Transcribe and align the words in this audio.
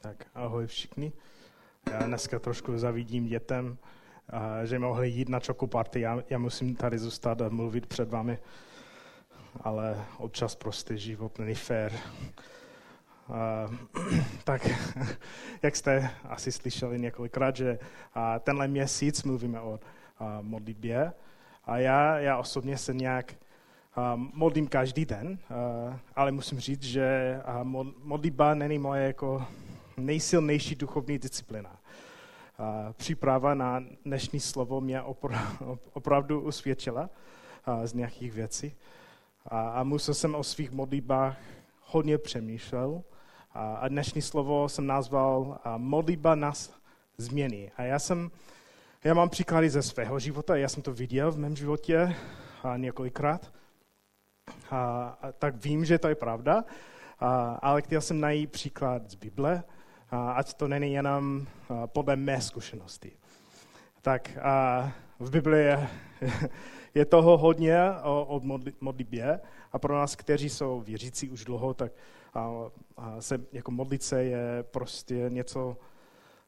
Tak 0.00 0.26
ahoj 0.34 0.66
všichni. 0.66 1.12
Já 1.92 2.06
dneska 2.06 2.38
trošku 2.38 2.78
zavidím 2.78 3.26
dětem, 3.26 3.78
že 4.64 4.78
mohli 4.78 5.08
jít 5.08 5.28
na 5.28 5.40
čokoparty. 5.40 6.00
Já, 6.00 6.22
já 6.30 6.38
musím 6.38 6.76
tady 6.76 6.98
zůstat 6.98 7.42
a 7.42 7.48
mluvit 7.48 7.86
před 7.86 8.10
vámi, 8.10 8.38
ale 9.60 10.04
občas 10.18 10.54
prostě 10.54 10.96
život 10.96 11.38
není 11.38 11.54
fér. 11.54 11.92
Uh, 13.28 13.74
tak, 14.44 14.68
jak 15.62 15.76
jste 15.76 16.10
asi 16.24 16.52
slyšeli 16.52 16.98
několikrát, 16.98 17.56
že 17.56 17.78
tenhle 18.40 18.68
měsíc 18.68 19.22
mluvíme 19.22 19.60
o 19.60 19.80
modlitbě 20.40 21.12
a 21.64 21.78
já, 21.78 22.18
já 22.18 22.38
osobně 22.38 22.78
se 22.78 22.94
nějak 22.94 23.34
modlím 24.16 24.66
každý 24.68 25.04
den, 25.04 25.38
ale 26.16 26.32
musím 26.32 26.60
říct, 26.60 26.82
že 26.82 27.40
modlitba 28.02 28.54
není 28.54 28.78
moje 28.78 29.06
jako 29.06 29.46
nejsilnější 29.98 30.74
duchovní 30.74 31.18
disciplina. 31.18 31.80
Příprava 32.92 33.54
na 33.54 33.84
dnešní 34.04 34.40
slovo 34.40 34.80
mě 34.80 35.02
opravdu 35.92 36.40
usvědčila 36.40 37.10
z 37.84 37.92
nějakých 37.92 38.32
věcí. 38.32 38.74
A 39.50 39.84
musel 39.84 40.14
jsem 40.14 40.34
o 40.34 40.44
svých 40.44 40.70
modlitbách 40.70 41.36
hodně 41.82 42.18
přemýšlel. 42.18 43.02
A 43.54 43.88
dnešní 43.88 44.22
slovo 44.22 44.68
jsem 44.68 44.86
nazval 44.86 45.58
modlitba 45.76 46.34
nás 46.34 46.74
změní. 47.18 47.70
A 47.76 47.82
já 47.82 47.98
jsem, 47.98 48.30
já 49.04 49.14
mám 49.14 49.28
příklady 49.28 49.70
ze 49.70 49.82
svého 49.82 50.18
života, 50.18 50.56
já 50.56 50.68
jsem 50.68 50.82
to 50.82 50.92
viděl 50.92 51.32
v 51.32 51.38
mém 51.38 51.56
životě 51.56 52.16
několikrát 52.76 53.52
a, 54.70 54.78
a 55.22 55.32
tak 55.32 55.64
vím, 55.64 55.84
že 55.84 55.98
to 55.98 56.08
je 56.08 56.14
pravda, 56.14 56.64
a, 57.20 57.58
ale 57.62 57.82
chtěl 57.82 58.00
jsem 58.00 58.20
najít 58.20 58.52
příklad 58.52 59.10
z 59.10 59.14
Bible, 59.14 59.62
ať 60.10 60.54
to 60.54 60.68
není 60.68 60.92
jenom 60.92 61.46
podle 61.86 62.16
mé 62.16 62.40
zkušenosti. 62.40 63.12
Tak 64.02 64.38
a, 64.42 64.92
v 65.18 65.30
Bibli 65.30 65.64
je, 65.64 65.88
toho 67.08 67.38
hodně 67.38 67.78
o, 68.02 68.40
modlitbě 68.80 69.40
a 69.72 69.78
pro 69.78 69.94
nás, 69.94 70.16
kteří 70.16 70.48
jsou 70.48 70.80
věřící 70.80 71.30
už 71.30 71.44
dlouho, 71.44 71.74
tak 71.74 71.92
se, 73.20 73.40
jako 73.52 73.70
modlit 73.70 74.02
se 74.02 74.24
je 74.24 74.62
prostě 74.62 75.24
něco, 75.28 75.76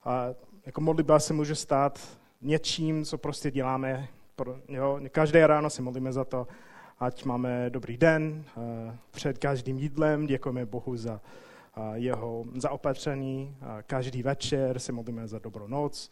a, 0.05 0.27
jako 0.67 0.81
modlitba 0.81 1.19
se 1.19 1.33
může 1.33 1.55
stát 1.55 2.19
něčím, 2.43 3.05
co 3.05 3.19
prostě 3.19 3.51
děláme. 3.51 4.09
Jo, 4.69 5.01
každé 5.11 5.47
ráno 5.47 5.71
se 5.71 5.83
modlíme 5.83 6.13
za 6.13 6.25
to, 6.25 6.47
ať 7.01 7.25
máme 7.25 7.71
dobrý 7.71 7.97
den. 7.97 8.45
Před 9.11 9.39
každým 9.39 9.79
jídlem 9.79 10.27
děkujeme 10.27 10.67
Bohu 10.67 10.97
za 10.97 11.21
jeho 11.95 12.45
zaopatření. 12.55 13.57
Každý 13.87 14.23
večer 14.23 14.79
se 14.79 14.93
modlíme 14.93 15.29
za 15.29 15.39
dobrou 15.39 15.67
noc. 15.67 16.11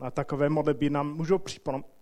A 0.00 0.10
takové 0.10 0.48
modlitby 0.48 0.90
nám 0.90 1.14
můžou 1.16 1.40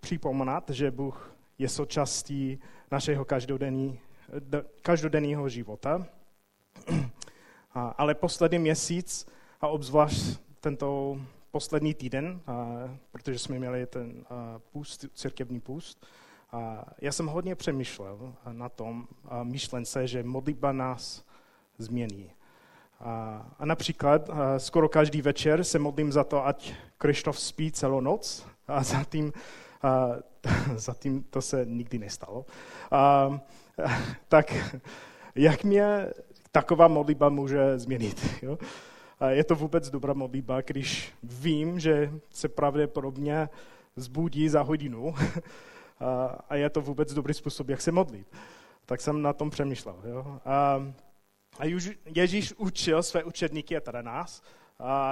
připomínat, 0.01 0.71
že 0.71 0.91
Bůh 0.91 1.37
je 1.59 1.69
součástí 1.69 2.59
našeho 2.91 3.25
každodenní, 3.25 4.01
každodenního 4.83 5.49
života. 5.49 6.07
Ale 7.73 8.15
poslední 8.15 8.59
měsíc 8.59 9.27
a 9.61 9.69
obzvlášť 9.69 10.41
tento 10.61 11.21
poslední 11.51 11.95
týden, 11.95 12.41
protože 13.11 13.39
jsme 13.39 13.59
měli 13.59 13.87
ten 13.87 14.25
půst, 14.73 15.05
církevní 15.15 15.61
půst, 15.61 16.07
já 17.01 17.13
jsem 17.13 17.27
hodně 17.27 17.55
přemýšlel 17.55 18.35
na 18.53 18.69
tom 18.69 19.09
myšlence, 19.43 20.07
že 20.07 20.23
modlitba 20.23 20.73
nás 20.73 21.25
změní. 21.79 22.31
A, 23.01 23.47
a 23.59 23.65
například 23.65 24.31
a 24.31 24.59
skoro 24.59 24.89
každý 24.89 25.23
večer 25.23 25.65
se 25.65 25.79
modlím 25.79 26.13
za 26.13 26.25
to, 26.25 26.47
ať 26.47 26.75
Krištof 26.99 27.41
spí 27.41 27.73
celou 27.73 28.01
noc 28.01 28.47
a 28.69 28.83
zatím, 28.83 29.33
a, 29.83 30.09
zatím 30.75 31.23
to 31.23 31.43
se 31.43 31.65
nikdy 31.65 31.99
nestalo. 31.99 32.47
A, 32.91 33.41
tak 34.29 34.75
jak 35.35 35.65
mě 35.65 36.07
taková 36.53 36.89
modlitba 36.89 37.29
může 37.29 37.79
změnit? 37.79 38.27
Jo? 38.43 38.59
A 39.21 39.31
je 39.31 39.45
to 39.45 39.55
vůbec 39.55 39.91
dobrá 39.91 40.13
modlitba, 40.13 40.61
když 40.61 41.13
vím, 41.23 41.81
že 41.81 42.11
se 42.31 42.49
pravděpodobně 42.49 43.49
zbudí 43.97 44.49
za 44.49 44.63
hodinu 44.63 45.15
a 46.49 46.55
je 46.55 46.71
to 46.71 46.81
vůbec 46.81 47.15
dobrý 47.15 47.35
způsob, 47.35 47.69
jak 47.69 47.81
se 47.81 47.93
modlit. 47.93 48.27
Tak 48.87 49.01
jsem 49.01 49.23
na 49.23 49.33
tom 49.33 49.51
přemýšlel. 49.51 49.97
Jo? 50.05 50.41
A, 50.45 50.83
a 51.59 51.65
Ježíš 52.07 52.53
učil 52.57 53.03
své 53.03 53.25
učedníky 53.25 53.77
a 53.77 53.81
teda 53.81 54.03
nás, 54.03 54.43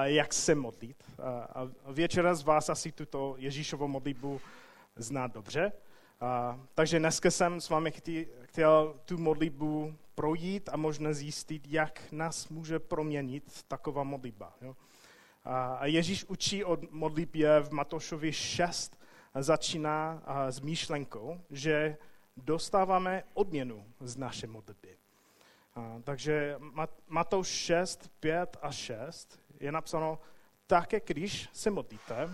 jak 0.02 0.34
se 0.34 0.54
modlit. 0.54 1.04
A, 1.20 1.68
většina 1.92 2.34
z 2.34 2.42
vás 2.42 2.68
asi 2.68 2.92
tuto 2.92 3.34
Ježíšovu 3.38 3.88
modlitbu 3.88 4.40
zná 4.96 5.26
dobře. 5.26 5.72
A, 6.20 6.60
takže 6.74 6.98
dneska 6.98 7.30
jsem 7.30 7.60
s 7.60 7.68
vámi 7.68 7.92
chtěl, 8.42 8.94
tu 9.04 9.18
modlitbu 9.18 9.94
projít 10.14 10.68
a 10.72 10.76
možná 10.76 11.12
zjistit, 11.12 11.66
jak 11.66 12.12
nás 12.12 12.48
může 12.48 12.78
proměnit 12.78 13.62
taková 13.68 14.02
modlitba. 14.02 14.54
A 15.44 15.86
Ježíš 15.86 16.24
učí 16.24 16.64
o 16.64 16.78
modlitbě 16.90 17.60
v 17.60 17.70
Matošovi 17.70 18.32
6, 18.32 18.98
začíná 19.34 20.22
s 20.48 20.60
myšlenkou, 20.60 21.40
že 21.50 21.96
dostáváme 22.36 23.24
odměnu 23.34 23.86
z 24.00 24.16
naše 24.16 24.46
modlitby. 24.46 24.96
Takže 26.04 26.58
Matouš 27.08 27.48
6, 27.48 28.10
5 28.20 28.56
a 28.62 28.72
6 28.72 29.40
je 29.60 29.72
napsáno, 29.72 30.18
také 30.66 31.00
když 31.06 31.48
se 31.52 31.70
modlíte, 31.70 32.30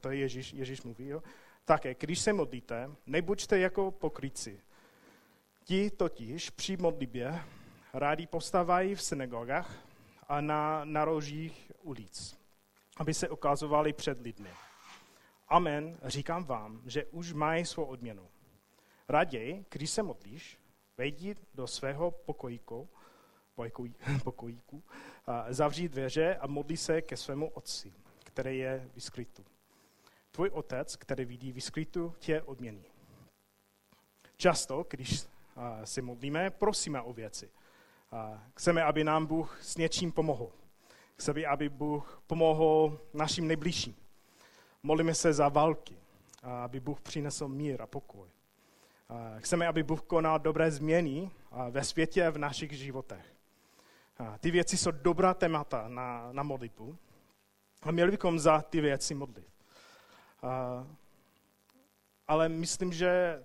to 0.00 0.10
je 0.10 0.16
Ježíš, 0.16 0.52
Ježíš 0.52 0.82
mluví, 0.82 1.06
jo, 1.06 1.22
také 1.64 1.94
když 1.94 2.18
se 2.18 2.32
modlíte, 2.32 2.90
nebuďte 3.06 3.58
jako 3.58 3.90
pokryci. 3.90 4.60
Ti 5.64 5.90
totiž 5.90 6.50
při 6.50 6.76
modlitbě 6.76 7.42
rádi 7.92 8.26
postávají 8.26 8.94
v 8.94 9.02
synagogách 9.02 9.74
a 10.28 10.40
na 10.40 10.84
narožích 10.84 11.72
ulic, 11.82 12.38
aby 12.96 13.14
se 13.14 13.28
ukazovali 13.28 13.92
před 13.92 14.20
lidmi. 14.20 14.50
Amen, 15.48 15.98
říkám 16.04 16.44
vám, 16.44 16.82
že 16.86 17.04
už 17.04 17.32
mají 17.32 17.64
svou 17.64 17.84
odměnu. 17.84 18.28
Raději, 19.08 19.64
když 19.70 19.90
se 19.90 20.02
modlíš, 20.02 20.57
vejdi 20.98 21.36
do 21.54 21.66
svého 21.66 22.10
pokojíku, 22.10 22.88
pokojíku, 24.24 24.82
zavří 25.48 25.88
dveře 25.88 26.36
a 26.36 26.46
modlí 26.46 26.76
se 26.76 27.02
ke 27.02 27.16
svému 27.16 27.48
otci, 27.48 27.92
který 28.24 28.58
je 28.58 28.90
v 28.94 29.02
skrytu. 29.02 29.44
Tvůj 30.30 30.48
otec, 30.48 30.96
který 30.96 31.24
vidí 31.24 31.52
v 31.52 31.56
tě 32.18 32.42
odmění. 32.42 32.84
Často, 34.36 34.86
když 34.90 35.26
se 35.84 36.02
modlíme, 36.02 36.50
prosíme 36.50 37.00
o 37.02 37.12
věci. 37.12 37.50
Chceme, 38.56 38.82
aby 38.82 39.04
nám 39.04 39.26
Bůh 39.26 39.58
s 39.62 39.76
něčím 39.76 40.12
pomohl. 40.12 40.50
Chceme, 41.16 41.46
aby 41.46 41.68
Bůh 41.68 42.22
pomohl 42.26 43.00
našim 43.14 43.46
nejbližším. 43.46 43.96
Molíme 44.82 45.14
se 45.14 45.32
za 45.32 45.48
války, 45.48 45.96
aby 46.42 46.80
Bůh 46.80 47.00
přinesl 47.00 47.48
mír 47.48 47.82
a 47.82 47.86
pokoj. 47.86 48.28
Chceme, 49.38 49.66
aby 49.66 49.82
Bůh 49.82 50.02
konal 50.02 50.38
dobré 50.38 50.70
změny 50.70 51.30
ve 51.70 51.84
světě 51.84 52.30
v 52.30 52.38
našich 52.38 52.72
životech. 52.72 53.26
Ty 54.40 54.50
věci 54.50 54.76
jsou 54.76 54.90
dobrá 54.90 55.34
témata 55.34 55.88
na, 55.88 56.28
na 56.32 56.42
modlitbu 56.42 56.98
a 57.82 57.90
měli 57.90 58.10
bychom 58.10 58.38
za 58.38 58.62
ty 58.62 58.80
věci 58.80 59.14
modlit. 59.14 59.48
Ale 62.28 62.48
myslím, 62.48 62.92
že 62.92 63.44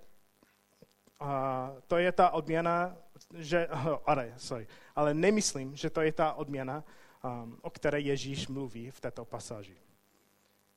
to 1.88 1.98
je 1.98 2.12
ta 2.12 2.30
odměna, 2.30 2.98
že, 3.34 3.68
ale, 4.06 4.34
sorry, 4.38 4.68
ale 4.96 5.14
nemyslím, 5.14 5.76
že 5.76 5.90
to 5.90 6.02
je 6.02 6.12
ta 6.12 6.34
odměna, 6.34 6.84
o 7.62 7.70
které 7.70 8.00
Ježíš 8.00 8.48
mluví 8.48 8.92
v 8.92 9.00
této 9.00 9.26
pasáži. 9.26 9.78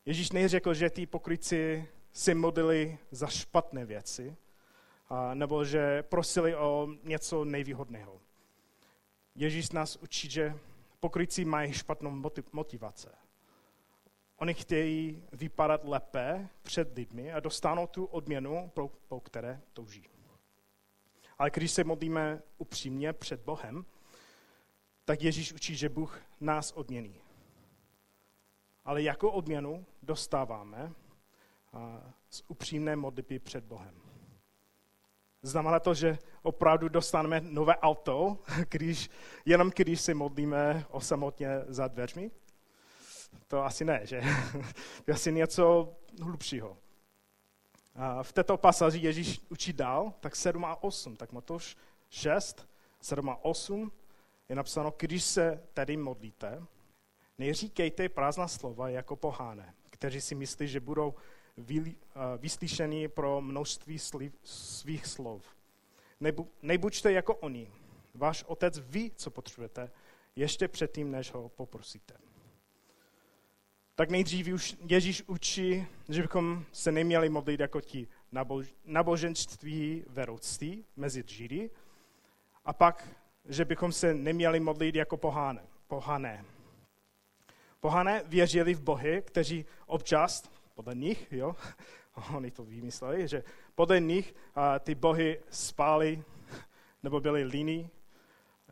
Ježíš 0.04 0.32
neřekl, 0.32 0.74
že 0.74 0.90
ty 0.90 1.06
pokryci 1.06 1.88
si 2.12 2.34
modlili 2.34 2.98
za 3.10 3.26
špatné 3.26 3.84
věci, 3.84 4.36
a, 5.08 5.34
nebo 5.34 5.64
že 5.64 6.02
prosili 6.02 6.56
o 6.56 6.88
něco 7.02 7.44
nejvýhodného. 7.44 8.20
Ježíš 9.34 9.70
nás 9.70 9.96
učí, 9.96 10.30
že 10.30 10.58
pokryci 11.00 11.44
mají 11.44 11.72
špatnou 11.72 12.22
motivace. 12.52 13.12
Oni 14.36 14.54
chtějí 14.54 15.22
vypadat 15.32 15.84
lépe 15.84 16.48
před 16.62 16.96
lidmi 16.96 17.32
a 17.32 17.40
dostanou 17.40 17.86
tu 17.86 18.04
odměnu, 18.04 18.70
po, 18.74 18.90
po 19.08 19.20
které 19.20 19.60
touží. 19.72 20.04
Ale 21.38 21.50
když 21.50 21.70
se 21.70 21.84
modlíme 21.84 22.42
upřímně 22.58 23.12
před 23.12 23.40
Bohem, 23.40 23.84
tak 25.04 25.22
Ježíš 25.22 25.52
učí, 25.52 25.76
že 25.76 25.88
Bůh 25.88 26.20
nás 26.40 26.72
odmění 26.72 27.20
ale 28.86 29.02
jako 29.02 29.32
odměnu 29.32 29.86
dostáváme 30.02 30.92
z 32.30 32.42
upřímné 32.48 32.96
modlitby 32.96 33.38
před 33.38 33.64
Bohem. 33.64 34.05
Znamená 35.46 35.80
to, 35.80 35.94
že 35.94 36.18
opravdu 36.42 36.88
dostaneme 36.88 37.40
nové 37.40 37.76
auto, 37.76 38.38
když, 38.68 39.10
jenom 39.44 39.70
když 39.76 40.00
se 40.00 40.14
modlíme 40.14 40.84
o 40.90 41.00
samotně 41.00 41.48
za 41.68 41.88
dveřmi? 41.88 42.30
To 43.46 43.64
asi 43.64 43.84
ne, 43.84 44.00
že? 44.04 44.22
To 45.04 45.10
je 45.10 45.14
asi 45.14 45.32
něco 45.32 45.94
hlubšího. 46.22 46.76
A 47.94 48.22
v 48.22 48.32
této 48.32 48.56
pasáži 48.56 48.98
Ježíš 48.98 49.40
učí 49.48 49.72
dál, 49.72 50.12
tak 50.20 50.36
7 50.36 50.64
a 50.64 50.82
8, 50.82 51.16
tak 51.16 51.32
Matoš 51.32 51.76
6, 52.10 52.68
7 53.00 53.30
a 53.30 53.44
8 53.44 53.92
je 54.48 54.56
napsáno, 54.56 54.94
když 54.98 55.24
se 55.24 55.62
tedy 55.74 55.96
modlíte, 55.96 56.62
neříkejte 57.38 58.08
prázdná 58.08 58.48
slova 58.48 58.88
jako 58.88 59.16
poháne, 59.16 59.74
kteří 59.90 60.20
si 60.20 60.34
myslí, 60.34 60.68
že 60.68 60.80
budou 60.80 61.14
vyslyšení 62.36 63.08
pro 63.08 63.40
množství 63.40 63.98
svých 64.44 65.06
slov. 65.06 65.56
Nebuďte 66.62 67.12
jako 67.12 67.34
oni. 67.34 67.72
Váš 68.14 68.44
otec 68.44 68.78
ví, 68.78 69.12
co 69.16 69.30
potřebujete, 69.30 69.90
ještě 70.36 70.68
předtím, 70.68 71.10
než 71.10 71.32
ho 71.32 71.48
poprosíte. 71.48 72.14
Tak 73.94 74.10
nejdřív 74.10 74.48
už 74.54 74.76
Ježíš 74.88 75.22
učí, 75.26 75.86
že 76.08 76.22
bychom 76.22 76.64
se 76.72 76.92
neměli 76.92 77.28
modlit 77.28 77.60
jako 77.60 77.80
ti 77.80 78.08
naboženství 78.84 80.04
veroucí 80.08 80.84
mezi 80.96 81.24
Židy, 81.26 81.70
a 82.64 82.72
pak, 82.72 83.08
že 83.44 83.64
bychom 83.64 83.92
se 83.92 84.14
neměli 84.14 84.60
modlit 84.60 84.94
jako 84.94 85.16
pohané. 85.86 86.44
Pohané 87.80 88.22
věřili 88.26 88.74
v 88.74 88.82
bohy, 88.82 89.22
kteří 89.26 89.64
občas 89.86 90.50
podle 90.76 90.94
nich, 90.94 91.32
jo, 91.32 91.56
oni 92.34 92.50
to 92.50 92.64
vymysleli, 92.64 93.28
že 93.28 93.44
podle 93.74 94.00
nich 94.00 94.34
a, 94.54 94.78
ty 94.78 94.94
bohy 94.94 95.40
spály, 95.50 96.22
nebo 97.02 97.20
byli 97.20 97.44
líní, 97.44 97.90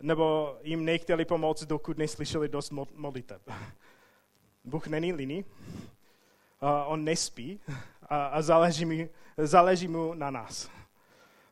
nebo 0.01 0.56
jim 0.62 0.85
nechtěli 0.85 1.25
pomoct, 1.25 1.65
dokud 1.65 1.99
neslyšeli 1.99 2.49
dost 2.49 2.71
modliteb. 2.95 3.43
Bůh 4.65 4.87
není 4.87 5.12
líný, 5.12 5.45
a 6.61 6.85
on 6.85 7.05
nespí 7.05 7.61
a, 8.09 8.27
a 8.27 8.43
záleží, 8.43 8.85
mi, 8.85 9.09
záleží 9.39 9.89
mu 9.89 10.15
na 10.15 10.31
nás. 10.31 10.71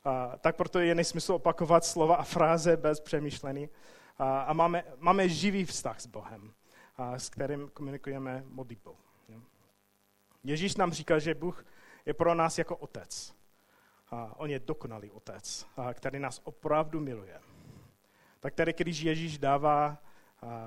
A, 0.05 0.37
tak 0.37 0.57
proto 0.57 0.79
je 0.79 0.95
nesmysl 0.95 1.35
opakovat 1.35 1.85
slova 1.85 2.17
a 2.17 2.23
fráze 2.23 2.77
bez 2.77 3.01
přemýšlení. 3.01 3.69
A, 4.19 4.41
a 4.41 4.53
máme, 4.53 4.85
máme 4.99 5.29
živý 5.29 5.65
vztah 5.65 6.01
s 6.01 6.07
Bohem, 6.07 6.53
a, 6.97 7.19
s 7.19 7.31
kterým 7.31 7.71
komunikujeme 7.75 8.45
modlitbou. 8.47 8.97
Ježíš 10.45 10.77
nám 10.77 10.93
říká, 10.93 11.19
že 11.19 11.35
Bůh 11.35 11.65
je 12.07 12.15
pro 12.15 12.35
nás 12.35 12.59
jako 12.59 12.77
otec. 12.77 13.35
A 14.11 14.37
on 14.37 14.51
je 14.51 14.59
dokonalý 14.59 15.11
otec, 15.11 15.67
a 15.77 15.95
který 15.95 16.19
nás 16.19 16.41
opravdu 16.45 17.01
miluje. 17.01 17.41
Tak 18.41 18.55
tady, 18.55 18.73
když 18.73 19.01
Ježíš 19.01 19.39
dává 19.39 20.03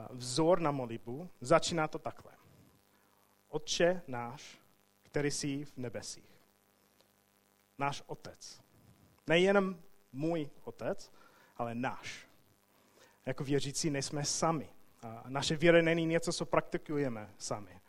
vzor 0.10 0.60
na 0.60 0.72
modlitbu, 0.72 1.30
začíná 1.42 1.88
to 1.88 2.00
takhle. 2.00 2.32
Otče 3.50 4.02
náš, 4.08 4.60
který 5.04 5.32
jsi 5.32 5.66
v 5.66 5.78
nebesích. 5.78 6.42
Náš 7.78 8.04
otec. 8.08 8.62
Nejenom 9.28 9.80
můj 10.12 10.50
otec, 10.64 11.12
ale 11.58 11.76
náš. 11.76 12.28
Jako 13.26 13.44
věřící 13.44 13.90
nejsme 13.90 14.26
sami. 14.26 14.70
A 15.02 15.24
naše 15.28 15.56
víra 15.56 15.82
není 15.82 16.06
něco, 16.06 16.34
co 16.34 16.46
praktikujeme 16.46 17.34
sami 17.38 17.82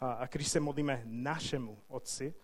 a 0.00 0.26
když 0.26 0.48
se 0.48 0.60
modlíme 0.60 1.02
našemu 1.04 1.78
Otci, 1.88 2.34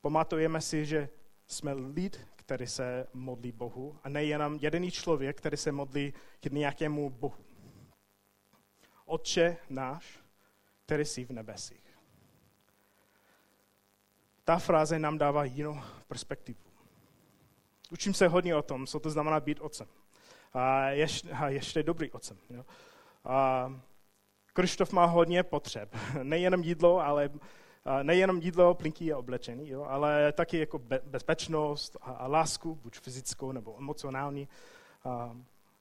pamatujeme 0.00 0.60
si, 0.60 0.86
že 0.86 1.08
jsme 1.46 1.72
lid, 1.72 2.28
který 2.36 2.66
se 2.66 3.06
modlí 3.12 3.52
Bohu 3.52 3.98
a 4.04 4.08
nejenom 4.08 4.58
jediný 4.60 4.90
člověk, 4.90 5.38
který 5.38 5.56
se 5.56 5.72
modlí 5.72 6.14
k 6.40 6.46
nějakému 6.46 7.10
Bohu. 7.10 7.44
Otče 9.04 9.56
náš, 9.70 10.20
který 10.84 11.04
jsi 11.04 11.24
v 11.24 11.30
nebesích. 11.30 11.98
Ta 14.44 14.58
fráze 14.58 14.98
nám 14.98 15.18
dává 15.18 15.44
jinou 15.44 15.80
perspektivu. 16.08 16.58
Učím 17.90 18.14
se 18.14 18.28
hodně 18.28 18.56
o 18.56 18.62
tom, 18.62 18.86
co 18.86 19.00
to 19.00 19.10
znamená 19.10 19.40
být 19.40 19.60
otcem. 19.60 19.86
A 20.52 20.88
ještě, 20.88 21.30
a 21.30 21.48
ještě 21.48 21.82
dobrý 21.82 22.10
otcem. 22.10 22.38
Jo. 22.50 22.64
A 23.24 23.70
Krištof 24.56 24.92
má 24.92 25.04
hodně 25.04 25.42
potřeb. 25.42 25.96
Nejenom 26.22 26.62
jídlo, 26.62 27.00
ale 27.00 27.30
nejenom 28.02 28.38
jídlo, 28.38 28.74
plinky 28.74 29.12
a 29.12 29.18
oblečení, 29.18 29.68
jo, 29.68 29.84
ale 29.84 30.32
taky 30.32 30.58
jako 30.58 30.78
bezpečnost 31.04 31.96
a, 32.00 32.10
a 32.10 32.26
lásku, 32.26 32.74
buď 32.74 32.98
fyzickou 32.98 33.52
nebo 33.52 33.76
emocionální. 33.78 34.48
A, 35.04 35.36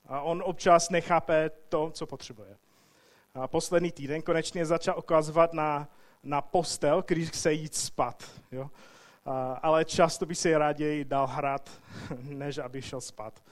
a 0.07 0.21
on 0.21 0.43
občas 0.45 0.89
nechápe 0.89 1.51
to, 1.69 1.91
co 1.91 2.05
potřebuje. 2.05 2.57
A 3.33 3.47
poslední 3.47 3.91
týden 3.91 4.21
konečně 4.21 4.65
začal 4.65 4.99
ukazovat 4.99 5.53
na, 5.53 5.87
na 6.23 6.41
postel, 6.41 7.03
když 7.07 7.29
chce 7.29 7.53
jít 7.53 7.75
spát. 7.75 8.23
Jo. 8.51 8.69
A, 9.25 9.53
ale 9.53 9.85
často 9.85 10.25
by 10.25 10.35
se 10.35 10.57
raději 10.57 11.05
dal 11.05 11.27
hrát, 11.27 11.81
než 12.21 12.57
aby 12.57 12.81
šel 12.81 13.01
spát 13.01 13.43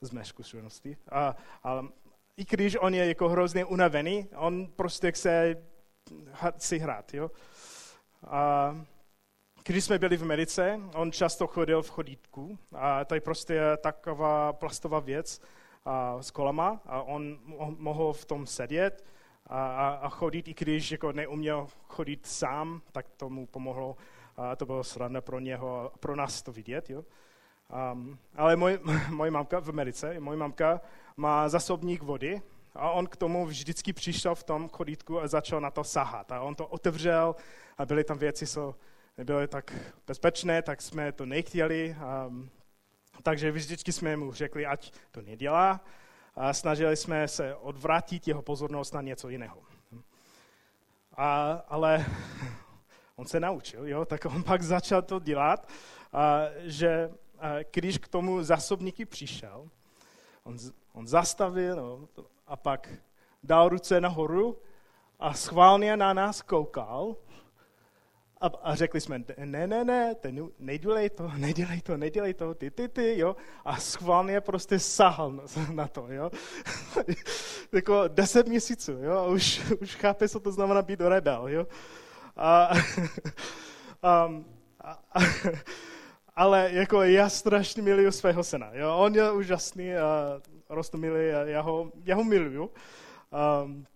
z 0.00 0.10
mé 0.10 0.24
zkušenosti. 0.24 0.96
A, 1.10 1.36
a 1.64 1.82
i 2.40 2.44
když 2.50 2.76
on 2.80 2.94
je 2.94 3.06
jako 3.06 3.28
hrozně 3.28 3.64
unavený, 3.64 4.28
on 4.36 4.66
prostě 4.66 5.12
chce 5.12 5.56
si 6.58 6.78
hrát. 6.78 7.14
Jo? 7.14 7.30
A 8.26 8.76
když 9.64 9.84
jsme 9.84 9.98
byli 9.98 10.16
v 10.16 10.22
Americe, 10.22 10.80
on 10.94 11.12
často 11.12 11.46
chodil 11.46 11.82
v 11.82 11.90
chodítku 11.90 12.58
a 12.72 13.04
to 13.04 13.14
je 13.14 13.20
prostě 13.20 13.60
taková 13.82 14.52
plastová 14.52 15.00
věc 15.00 15.40
a, 15.84 16.22
s 16.22 16.30
kolama 16.30 16.80
a 16.86 17.02
on 17.02 17.38
mohl 17.78 18.12
v 18.12 18.24
tom 18.24 18.46
sedět 18.46 19.04
a, 19.46 19.66
a, 19.66 19.88
a 19.88 20.08
chodit, 20.08 20.48
i 20.48 20.54
když 20.54 20.92
jako 20.92 21.12
neuměl 21.12 21.66
chodit 21.88 22.26
sám, 22.26 22.82
tak 22.92 23.06
to 23.16 23.30
mu 23.30 23.46
pomohlo. 23.46 23.96
A 24.36 24.56
to 24.56 24.66
bylo 24.66 24.84
sranda 24.84 25.20
pro 25.20 25.40
něho, 25.40 25.92
pro 26.00 26.16
nás 26.16 26.42
to 26.42 26.52
vidět. 26.52 26.90
Jo? 26.90 27.04
Um, 27.92 28.18
ale 28.36 28.56
můj, 28.56 28.78
moje 29.08 29.30
mamka 29.30 29.60
v 29.60 29.68
Americe, 29.68 30.20
moje 30.20 30.36
mamka 30.36 30.80
má 31.16 31.48
zasobník 31.48 32.02
vody 32.02 32.42
a 32.74 32.90
on 32.90 33.06
k 33.06 33.16
tomu 33.16 33.46
vždycky 33.46 33.92
přišel 33.92 34.34
v 34.34 34.44
tom 34.44 34.68
chodítku 34.68 35.20
a 35.20 35.28
začal 35.28 35.60
na 35.60 35.70
to 35.70 35.84
sahat. 35.84 36.32
A 36.32 36.40
on 36.40 36.54
to 36.54 36.66
otevřel 36.66 37.36
a 37.78 37.86
byly 37.86 38.04
tam 38.04 38.18
věci, 38.18 38.46
co 38.46 38.74
nebyly 39.18 39.48
tak 39.48 39.74
bezpečné, 40.06 40.62
tak 40.62 40.82
jsme 40.82 41.12
to 41.12 41.26
nechtěli. 41.26 41.96
Um, 42.26 42.50
takže 43.22 43.52
vždycky 43.52 43.92
jsme 43.92 44.16
mu 44.16 44.32
řekli, 44.32 44.66
ať 44.66 44.92
to 45.10 45.22
nedělá. 45.22 45.80
A 46.34 46.52
snažili 46.52 46.96
jsme 46.96 47.28
se 47.28 47.54
odvrátit 47.54 48.28
jeho 48.28 48.42
pozornost 48.42 48.94
na 48.94 49.02
něco 49.02 49.28
jiného. 49.28 49.62
A, 51.16 51.50
ale 51.68 52.06
on 53.16 53.26
se 53.26 53.40
naučil, 53.40 53.88
jo? 53.88 54.04
tak 54.04 54.24
on 54.24 54.42
pak 54.42 54.62
začal 54.62 55.02
to 55.02 55.20
dělat, 55.20 55.68
a, 56.12 56.40
že 56.60 57.10
když 57.72 57.98
k 57.98 58.08
tomu 58.08 58.42
zásobníky 58.42 59.04
přišel, 59.04 59.68
on, 60.44 60.56
on 60.92 61.06
zastavil 61.06 61.76
no, 61.76 62.24
a 62.46 62.56
pak 62.56 62.88
dal 63.42 63.68
ruce 63.68 64.00
nahoru 64.00 64.58
a 65.18 65.34
schválně 65.34 65.96
na 65.96 66.12
nás 66.12 66.42
koukal 66.42 67.16
a, 68.40 68.46
a 68.46 68.74
řekli 68.74 69.00
jsme, 69.00 69.24
ne, 69.44 69.66
ne, 69.66 69.84
ne, 69.84 70.14
ten, 70.14 70.48
nedělej 70.58 71.10
to, 71.10 71.30
nedělej 71.36 71.80
to, 71.80 71.96
nedělej 71.96 72.34
to, 72.34 72.54
ty, 72.54 72.70
ty, 72.70 72.88
ty, 72.88 73.18
jo. 73.18 73.36
A 73.64 73.76
schválně 73.76 74.40
prostě 74.40 74.78
sahal 74.78 75.32
na, 75.32 75.42
na 75.72 75.88
to, 75.88 76.06
jo. 76.08 76.30
jako 77.72 78.08
deset 78.08 78.48
měsíců, 78.48 78.92
jo, 78.92 79.12
a 79.12 79.26
už, 79.26 79.72
už 79.80 79.94
chápe, 79.96 80.28
co 80.28 80.40
to 80.40 80.52
znamená 80.52 80.82
být 80.82 81.00
rebel, 81.00 81.48
jo. 81.48 81.66
A, 82.36 82.70
um, 84.26 84.44
a, 84.80 84.98
a, 85.14 85.20
ale 86.40 86.68
jako 86.72 87.02
já 87.02 87.28
strašně 87.28 87.82
miluju 87.82 88.12
svého 88.12 88.44
syna. 88.44 88.70
Jo? 88.72 88.96
On 88.96 89.14
je 89.14 89.32
úžasný 89.32 89.96
a 89.96 90.40
rostomilý 90.68 91.30
a 91.30 91.44
já 91.44 91.60
ho, 91.60 91.92
já 92.04 92.16
ho 92.16 92.24
miluju. 92.24 92.70
Um, 93.62 93.86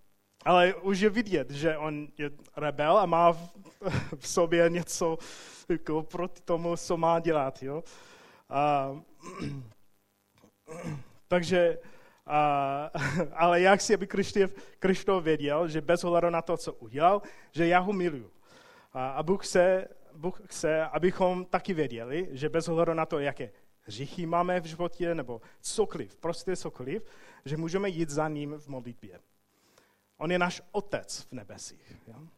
ale 0.45 0.75
už 0.75 1.01
je 1.01 1.11
vidět, 1.11 1.51
že 1.51 1.77
on 1.77 2.09
je 2.19 2.31
rebel 2.57 2.99
a 2.99 3.07
má 3.07 3.33
v, 3.33 3.51
v 4.19 4.29
sobě 4.29 4.71
něco 4.71 5.19
jako 5.69 6.03
proti 6.03 6.43
tomu, 6.43 6.77
co 6.77 6.97
má 6.97 7.21
dělat. 7.21 7.63
Jo? 7.63 7.83
A, 8.49 8.93
takže, 11.29 11.79
a, 12.27 12.91
ale 13.33 13.61
jak 13.61 13.81
si, 13.81 13.95
aby 13.95 14.07
Krištof 14.79 15.25
věděl, 15.25 15.69
že 15.69 15.81
bez 15.81 16.05
ohledu 16.05 16.31
na 16.31 16.43
to, 16.43 16.57
co 16.57 16.73
udělal, 16.73 17.23
že 17.53 17.67
já 17.67 17.79
ho 17.79 17.93
miluju. 17.93 18.31
A, 18.93 19.09
a 19.09 19.23
Bůh 19.23 19.47
se 19.47 19.89
Bůh 20.15 20.41
chce, 20.47 20.85
abychom 20.85 21.45
taky 21.45 21.75
věděli, 21.75 22.29
že 22.31 22.49
bez 22.49 22.69
ohledu 22.69 22.95
na 22.95 23.07
to, 23.07 23.19
jaké 23.19 23.53
hříchy 23.81 24.27
máme 24.27 24.61
v 24.61 24.65
životě, 24.65 25.15
nebo 25.15 25.41
cokoliv, 25.61 26.17
prostě 26.17 26.57
cokoliv, 26.57 27.05
že 27.45 27.57
můžeme 27.57 27.89
jít 27.89 28.11
za 28.11 28.29
ním 28.29 28.59
v 28.59 28.69
modlitbě. 28.69 29.21
On 30.17 30.33
je 30.33 30.39
náš 30.39 30.63
otec 30.73 31.21
v 31.21 31.33
nebesích. 31.33 31.97
Jo? 32.09 32.29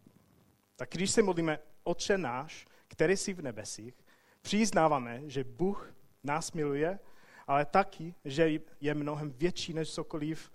Tak 0.76 0.90
když 0.90 1.10
se 1.10 1.22
modlíme 1.22 1.58
Otče 1.84 2.18
náš, 2.18 2.66
který 2.88 3.16
jsi 3.16 3.32
v 3.32 3.42
nebesích, 3.42 3.94
přiznáváme, 4.42 5.22
že 5.24 5.44
Bůh 5.44 5.94
nás 6.24 6.52
miluje, 6.52 6.98
ale 7.46 7.64
taky, 7.64 8.14
že 8.24 8.60
je 8.80 8.94
mnohem 8.94 9.30
větší 9.30 9.74
než 9.74 9.92
cokoliv 9.92 10.52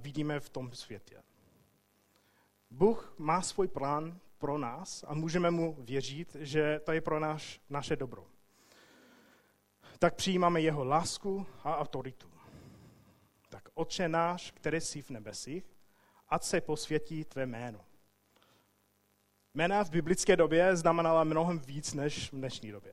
vidíme 0.00 0.40
v 0.40 0.48
tom 0.48 0.72
světě. 0.72 1.22
Bůh 2.70 3.14
má 3.18 3.42
svůj 3.42 3.68
plán 3.68 4.20
pro 4.42 4.58
nás 4.58 5.04
a 5.08 5.14
můžeme 5.14 5.50
mu 5.50 5.76
věřit, 5.78 6.36
že 6.40 6.80
to 6.84 6.92
je 6.92 7.00
pro 7.00 7.20
nás 7.20 7.42
naše 7.70 7.96
dobro. 7.96 8.26
Tak 9.98 10.14
přijímáme 10.14 10.60
jeho 10.60 10.84
lásku 10.84 11.46
a 11.64 11.76
autoritu. 11.76 12.28
Tak 13.48 13.68
Otče 13.74 14.08
náš, 14.08 14.50
který 14.50 14.80
jsi 14.80 15.02
v 15.02 15.10
nebesích, 15.10 15.64
ať 16.28 16.42
se 16.42 16.60
posvětí 16.60 17.24
tvé 17.24 17.46
jméno. 17.46 17.80
Jména 19.54 19.84
v 19.84 19.90
biblické 19.90 20.36
době 20.36 20.76
znamenala 20.76 21.24
mnohem 21.24 21.58
víc 21.58 21.94
než 21.94 22.32
v 22.32 22.36
dnešní 22.36 22.70
době. 22.70 22.92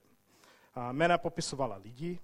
A 0.74 0.92
jména 0.92 1.18
popisovala 1.18 1.76
lidi, 1.76 2.20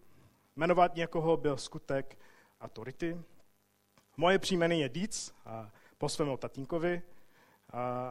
jmenovat 0.55 0.95
někoho 0.95 1.37
byl 1.37 1.57
skutek 1.57 2.17
autority. 2.61 3.21
Moje 4.17 4.39
příjmení 4.39 4.79
je 4.81 4.89
Dietz, 4.89 5.33
po 5.97 6.09
svému 6.09 6.37
tatínkovi, 6.37 7.01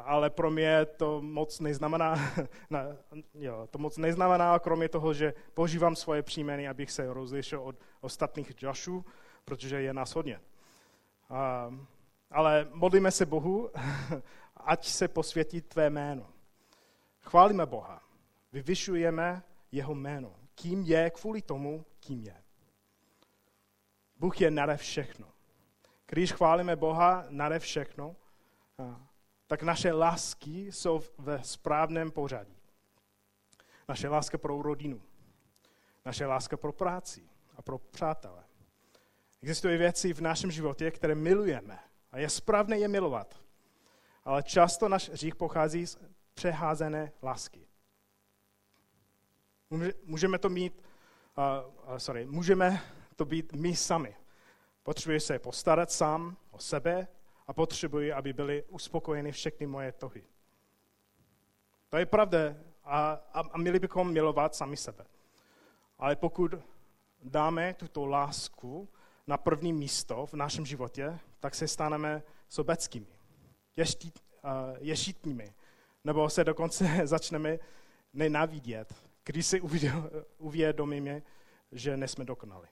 ale 0.05 0.31
pro 0.31 0.51
mě 0.51 0.87
to 0.87 1.23
moc 1.23 1.61
neznamená, 1.61 2.17
jo, 3.35 3.69
to 3.71 3.79
moc 3.79 3.97
neznamená, 3.97 4.59
kromě 4.59 4.89
toho, 4.89 5.15
že 5.15 5.35
používám 5.55 5.97
svoje 5.97 6.23
příjmení, 6.23 6.69
abych 6.69 6.91
se 6.91 7.15
rozlišil 7.15 7.61
od 7.61 7.77
ostatních 8.01 8.63
Joshů, 8.63 9.05
protože 9.45 9.83
je 9.83 9.95
nás 9.95 10.15
hodně. 10.15 10.41
ale 12.31 12.69
modlíme 12.73 13.11
se 13.11 13.27
Bohu, 13.27 13.71
ať 14.57 14.87
se 14.89 15.09
posvětí 15.09 15.61
tvé 15.61 15.91
jméno. 15.91 16.27
Chválíme 17.21 17.67
Boha, 17.67 18.03
vyvyšujeme 18.53 19.43
jeho 19.73 19.95
jméno. 19.95 20.35
Kým 20.55 20.83
je 20.83 21.11
kvůli 21.11 21.43
tomu, 21.43 21.85
kým 22.01 22.23
je. 22.23 22.37
Bůh 24.17 24.41
je 24.41 24.51
nade 24.51 24.77
všechno. 24.77 25.27
Když 26.07 26.33
chválíme 26.33 26.77
Boha 26.77 27.25
nade 27.29 27.59
všechno, 27.59 28.17
tak 29.55 29.63
naše 29.63 29.93
lásky 29.93 30.73
jsou 30.73 31.03
ve 31.19 31.45
správném 31.45 32.11
pořadí. 32.11 32.57
Naše 33.89 34.09
láska 34.09 34.39
pro 34.39 34.63
rodinu, 34.63 35.03
naše 36.05 36.27
láska 36.27 36.57
pro 36.57 36.73
práci 36.73 37.29
a 37.57 37.63
pro 37.63 37.79
přátelé. 37.79 38.45
Existují 39.43 39.79
věci 39.79 40.13
v 40.13 40.21
našem 40.21 40.51
životě, 40.51 40.91
které 40.91 41.15
milujeme 41.15 41.79
a 42.13 42.19
je 42.19 42.29
správné 42.29 42.79
je 42.79 42.89
milovat. 42.89 43.41
Ale 44.25 44.43
často 44.43 44.89
náš 44.89 45.09
hřích 45.09 45.35
pochází 45.35 45.87
z 45.87 45.99
přeházené 46.35 47.13
lásky. 47.23 47.69
Můžeme 50.05 50.39
to 50.39 50.49
mít, 50.49 50.83
uh, 51.89 51.97
sorry, 51.99 52.27
můžeme 52.27 52.83
to 53.17 53.25
být 53.25 53.53
my 53.53 53.77
sami. 53.77 54.17
Potřebuji 54.83 55.21
se 55.21 55.39
postarat 55.39 55.91
sám 55.93 56.37
o 56.51 56.59
sebe 56.59 57.09
a 57.47 57.53
potřebuji, 57.53 58.13
aby 58.13 58.33
byly 58.33 58.63
uspokojeny 58.63 59.33
všechny 59.33 59.67
moje 59.67 59.93
tohy. 59.93 60.25
To 61.89 61.97
je 61.97 62.07
pravda 62.07 62.39
a, 62.85 63.13
a, 63.33 63.41
a 63.41 63.59
měli 63.59 63.79
bychom 63.79 64.13
milovat 64.13 64.55
sami 64.55 64.77
sebe. 64.77 65.05
Ale 65.99 66.17
pokud 66.17 66.55
dáme 67.23 67.75
tuto 67.75 68.07
lásku 68.07 68.89
na 69.27 69.37
první 69.37 69.73
místo 69.73 70.27
v 70.27 70.35
našem 70.35 70.67
životě, 70.67 71.19
tak 71.41 71.55
se 71.55 71.69
staneme 71.69 72.23
sobeckými, 72.49 73.19
ještít, 73.77 74.19
uh, 74.45 74.51
ješitními, 74.79 75.55
nebo 76.05 76.31
se 76.31 76.45
dokonce 76.45 77.01
začneme 77.05 77.59
nenávidět, 78.13 78.95
když 79.25 79.47
si 79.47 79.61
uvědomíme, 80.39 81.23
že 81.73 81.97
nesme 81.97 82.25
dokonali. 82.25 82.69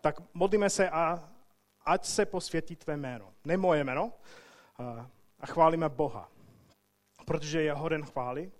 Tak 0.00 0.34
modlíme 0.34 0.70
se 0.70 0.90
a 0.90 1.32
ať 1.86 2.04
se 2.04 2.26
posvětí 2.26 2.76
tvé 2.76 2.96
jméno. 2.96 3.32
Ne 3.44 3.56
moje 3.56 3.84
jméno. 3.84 4.12
A 5.40 5.46
chválíme 5.46 5.88
Boha, 5.88 6.30
protože 7.26 7.62
je 7.62 7.72
hoden 7.72 8.04
chvály. 8.04 8.52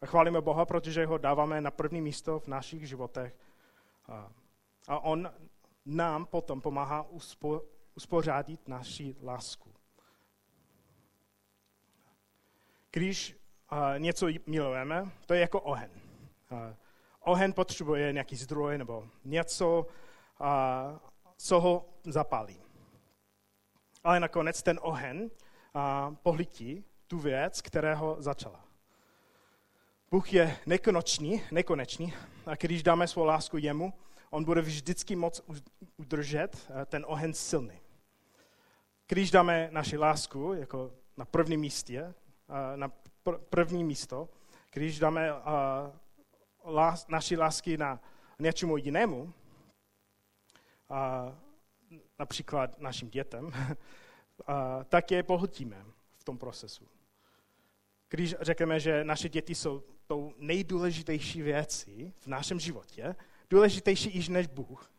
A 0.00 0.06
chválíme 0.06 0.40
Boha, 0.40 0.64
protože 0.64 1.06
ho 1.06 1.18
dáváme 1.18 1.60
na 1.60 1.70
první 1.70 2.00
místo 2.00 2.40
v 2.40 2.46
našich 2.46 2.88
životech. 2.88 3.36
A 4.88 4.98
on 4.98 5.32
nám 5.86 6.26
potom 6.26 6.60
pomáhá 6.60 7.02
uspo, 7.02 7.62
uspořádit 7.94 8.68
naši 8.68 9.16
lásku. 9.22 9.72
Když 12.92 13.36
něco 13.98 14.26
milujeme, 14.46 15.10
to 15.26 15.34
je 15.34 15.40
jako 15.40 15.60
oheň. 15.60 15.90
Oheň 17.20 17.52
potřebuje 17.52 18.12
nějaký 18.12 18.36
zdroj 18.36 18.78
nebo 18.78 19.08
něco, 19.24 19.86
co 21.36 21.60
ho 21.60 21.88
zapálí. 22.04 22.62
Ale 24.06 24.20
nakonec 24.20 24.62
ten 24.62 24.78
oheň 24.82 25.30
pohlítí 26.22 26.84
tu 27.06 27.18
věc, 27.18 27.62
kterého 27.62 28.16
začala. 28.18 28.64
Bůh 30.10 30.32
je 30.32 30.56
nekonečný, 30.66 31.42
nekonečný 31.50 32.14
a 32.46 32.54
když 32.54 32.82
dáme 32.82 33.08
svou 33.08 33.24
lásku 33.24 33.56
jemu, 33.56 33.92
on 34.30 34.44
bude 34.44 34.60
vždycky 34.60 35.16
moc 35.16 35.42
udržet 35.96 36.70
ten 36.86 37.04
oheň 37.08 37.32
silný. 37.32 37.80
Když 39.08 39.30
dáme 39.30 39.68
naši 39.72 39.96
lásku 39.96 40.52
jako 40.54 40.92
na 41.16 41.24
prvním 41.24 41.60
místě, 41.60 42.14
na 42.76 42.92
první 43.48 43.84
místo, 43.84 44.28
když 44.72 44.98
dáme 44.98 45.30
naši 47.08 47.36
lásky 47.36 47.76
na 47.76 48.00
něčemu 48.38 48.76
jinému, 48.76 49.32
a 50.90 51.32
například 52.18 52.78
našim 52.78 53.10
dětem, 53.10 53.52
tak 54.88 55.10
je 55.10 55.22
pohltíme 55.22 55.84
v 56.16 56.24
tom 56.24 56.38
procesu. 56.38 56.88
Když 58.08 58.34
řekneme, 58.40 58.80
že 58.80 59.04
naše 59.04 59.28
děti 59.28 59.54
jsou 59.54 59.82
tou 60.06 60.32
nejdůležitější 60.36 61.42
věcí 61.42 62.12
v 62.18 62.26
našem 62.26 62.60
životě, 62.60 63.16
důležitější 63.50 64.14
již 64.14 64.28
než 64.28 64.46
Bůh, 64.46 64.90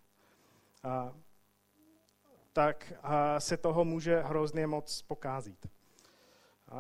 tak 2.53 2.93
se 3.37 3.57
toho 3.57 3.85
může 3.85 4.21
hrozně 4.21 4.67
moc 4.67 5.01
pokázit. 5.01 5.67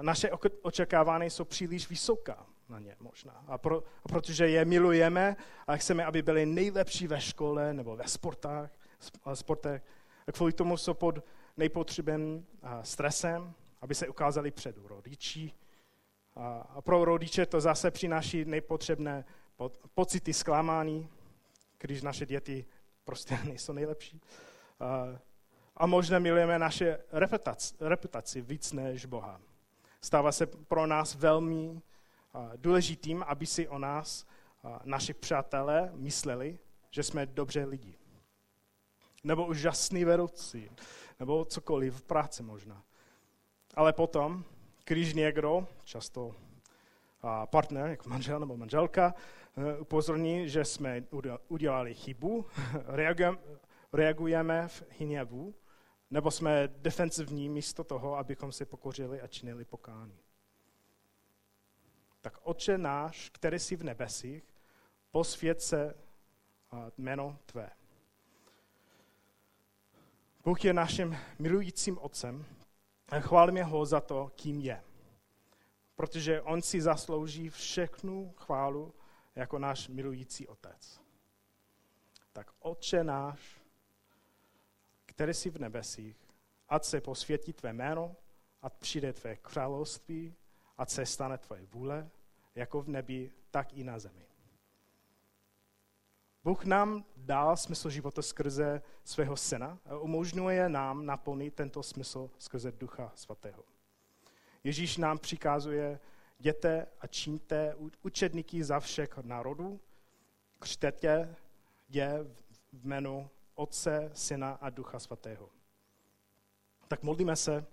Naše 0.01 0.29
očekávání 0.61 1.29
jsou 1.29 1.45
příliš 1.45 1.89
vysoká 1.89 2.45
na 2.69 2.79
ně 2.79 2.95
možná. 2.99 3.43
A, 3.47 3.57
pro, 3.57 3.83
a 4.03 4.07
protože 4.09 4.49
je 4.49 4.65
milujeme 4.65 5.35
a 5.67 5.75
chceme, 5.75 6.05
aby 6.05 6.21
byli 6.21 6.45
nejlepší 6.45 7.07
ve 7.07 7.21
škole 7.21 7.73
nebo 7.73 7.95
ve 7.95 8.07
sportách, 8.07 8.71
sportech, 9.33 9.83
kvůli 10.31 10.53
tomu 10.53 10.77
jsou 10.77 10.93
pod 10.93 11.19
nejpotřebným 11.57 12.47
stresem, 12.81 13.53
aby 13.81 13.95
se 13.95 14.07
ukázali 14.07 14.51
před 14.51 14.77
rodiči. 14.77 15.51
A 16.69 16.81
pro 16.81 17.05
rodiče 17.05 17.45
to 17.45 17.61
zase 17.61 17.91
přináší 17.91 18.45
nejpotřebné 18.45 19.25
pocity 19.93 20.33
zklamání, 20.33 21.09
když 21.79 22.01
naše 22.01 22.25
děti 22.25 22.65
prostě 23.03 23.39
nejsou 23.43 23.73
nejlepší. 23.73 24.21
A 25.75 25.85
možná 25.85 26.19
milujeme 26.19 26.59
naše 26.59 26.99
reputaci, 27.11 27.75
reputaci 27.79 28.41
víc 28.41 28.73
než 28.73 29.05
Boha. 29.05 29.41
Stává 30.01 30.31
se 30.31 30.45
pro 30.45 30.87
nás 30.87 31.15
velmi 31.15 31.81
důležitým, 32.55 33.23
aby 33.27 33.45
si 33.45 33.67
o 33.67 33.79
nás 33.79 34.25
naši 34.83 35.13
přátelé 35.13 35.91
mysleli, 35.93 36.59
že 36.91 37.03
jsme 37.03 37.25
dobře 37.25 37.65
lidi 37.65 37.97
nebo 39.23 39.45
úžasný 39.45 40.05
vedoucí, 40.05 40.69
nebo 41.19 41.45
cokoliv 41.45 41.95
v 41.95 42.03
práci 42.03 42.43
možná. 42.43 42.83
Ale 43.75 43.93
potom, 43.93 44.43
když 44.85 45.13
někdo, 45.13 45.67
často 45.83 46.35
partner, 47.45 47.89
jako 47.89 48.09
manžel 48.09 48.39
nebo 48.39 48.57
manželka, 48.57 49.13
e, 49.57 49.79
upozorní, 49.79 50.49
že 50.49 50.65
jsme 50.65 51.03
udělali 51.47 51.93
chybu, 51.93 52.45
reagujeme 53.93 54.67
v 54.67 54.83
hněvu, 54.99 55.55
nebo 56.09 56.31
jsme 56.31 56.67
defensivní 56.67 57.49
místo 57.49 57.83
toho, 57.83 58.17
abychom 58.17 58.51
se 58.51 58.65
pokořili 58.65 59.21
a 59.21 59.27
činili 59.27 59.65
pokání. 59.65 60.19
Tak 62.21 62.37
Otče 62.43 62.77
náš, 62.77 63.29
který 63.29 63.59
jsi 63.59 63.75
v 63.75 63.83
nebesích, 63.83 64.43
posvěd 65.11 65.61
se 65.61 65.95
jméno 66.97 67.39
Tvé. 67.45 67.69
Bůh 70.47 70.65
je 70.65 70.73
naším 70.73 71.17
milujícím 71.39 71.97
otcem 71.97 72.45
a 73.09 73.19
chválíme 73.19 73.63
ho 73.63 73.85
za 73.85 74.01
to, 74.01 74.31
kým 74.35 74.59
je. 74.59 74.83
Protože 75.95 76.41
on 76.41 76.61
si 76.61 76.81
zaslouží 76.81 77.49
všechnu 77.49 78.33
chválu 78.37 78.93
jako 79.35 79.59
náš 79.59 79.87
milující 79.87 80.47
otec. 80.47 81.01
Tak 82.33 82.51
Otče 82.59 83.03
náš, 83.03 83.61
který 85.05 85.33
jsi 85.33 85.49
v 85.49 85.59
nebesích, 85.59 86.17
ať 86.69 86.83
se 86.83 87.01
posvětí 87.01 87.53
tvé 87.53 87.73
jméno, 87.73 88.15
ať 88.61 88.73
přijde 88.73 89.13
tvé 89.13 89.35
království, 89.35 90.35
ať 90.77 90.89
se 90.89 91.05
stane 91.05 91.37
tvoje 91.37 91.65
vůle, 91.65 92.09
jako 92.55 92.81
v 92.81 92.87
nebi, 92.87 93.31
tak 93.51 93.73
i 93.73 93.83
na 93.83 93.99
zemi. 93.99 94.26
Bůh 96.47 96.65
nám 96.65 97.05
dal 97.17 97.57
smysl 97.57 97.89
života 97.89 98.21
skrze 98.21 98.81
svého 99.03 99.37
syna 99.37 99.79
a 99.85 99.97
umožňuje 99.97 100.69
nám 100.69 101.05
naplnit 101.05 101.53
tento 101.53 101.83
smysl 101.83 102.29
skrze 102.39 102.71
Ducha 102.71 103.11
Svatého. 103.15 103.63
Ježíš 104.63 104.97
nám 104.97 105.17
přikazuje, 105.17 105.99
jděte 106.39 106.87
a 107.01 107.07
čiňte 107.07 107.75
učedníky 108.01 108.63
za 108.63 108.79
všech 108.79 109.17
národů, 109.21 109.79
křtěte 110.59 111.35
je 111.89 112.25
v 112.73 112.85
jménu 112.85 113.29
Otce, 113.55 114.11
Syna 114.13 114.51
a 114.51 114.69
Ducha 114.69 114.99
Svatého. 114.99 115.49
Tak 116.87 117.03
modlíme 117.03 117.35
se, 117.35 117.65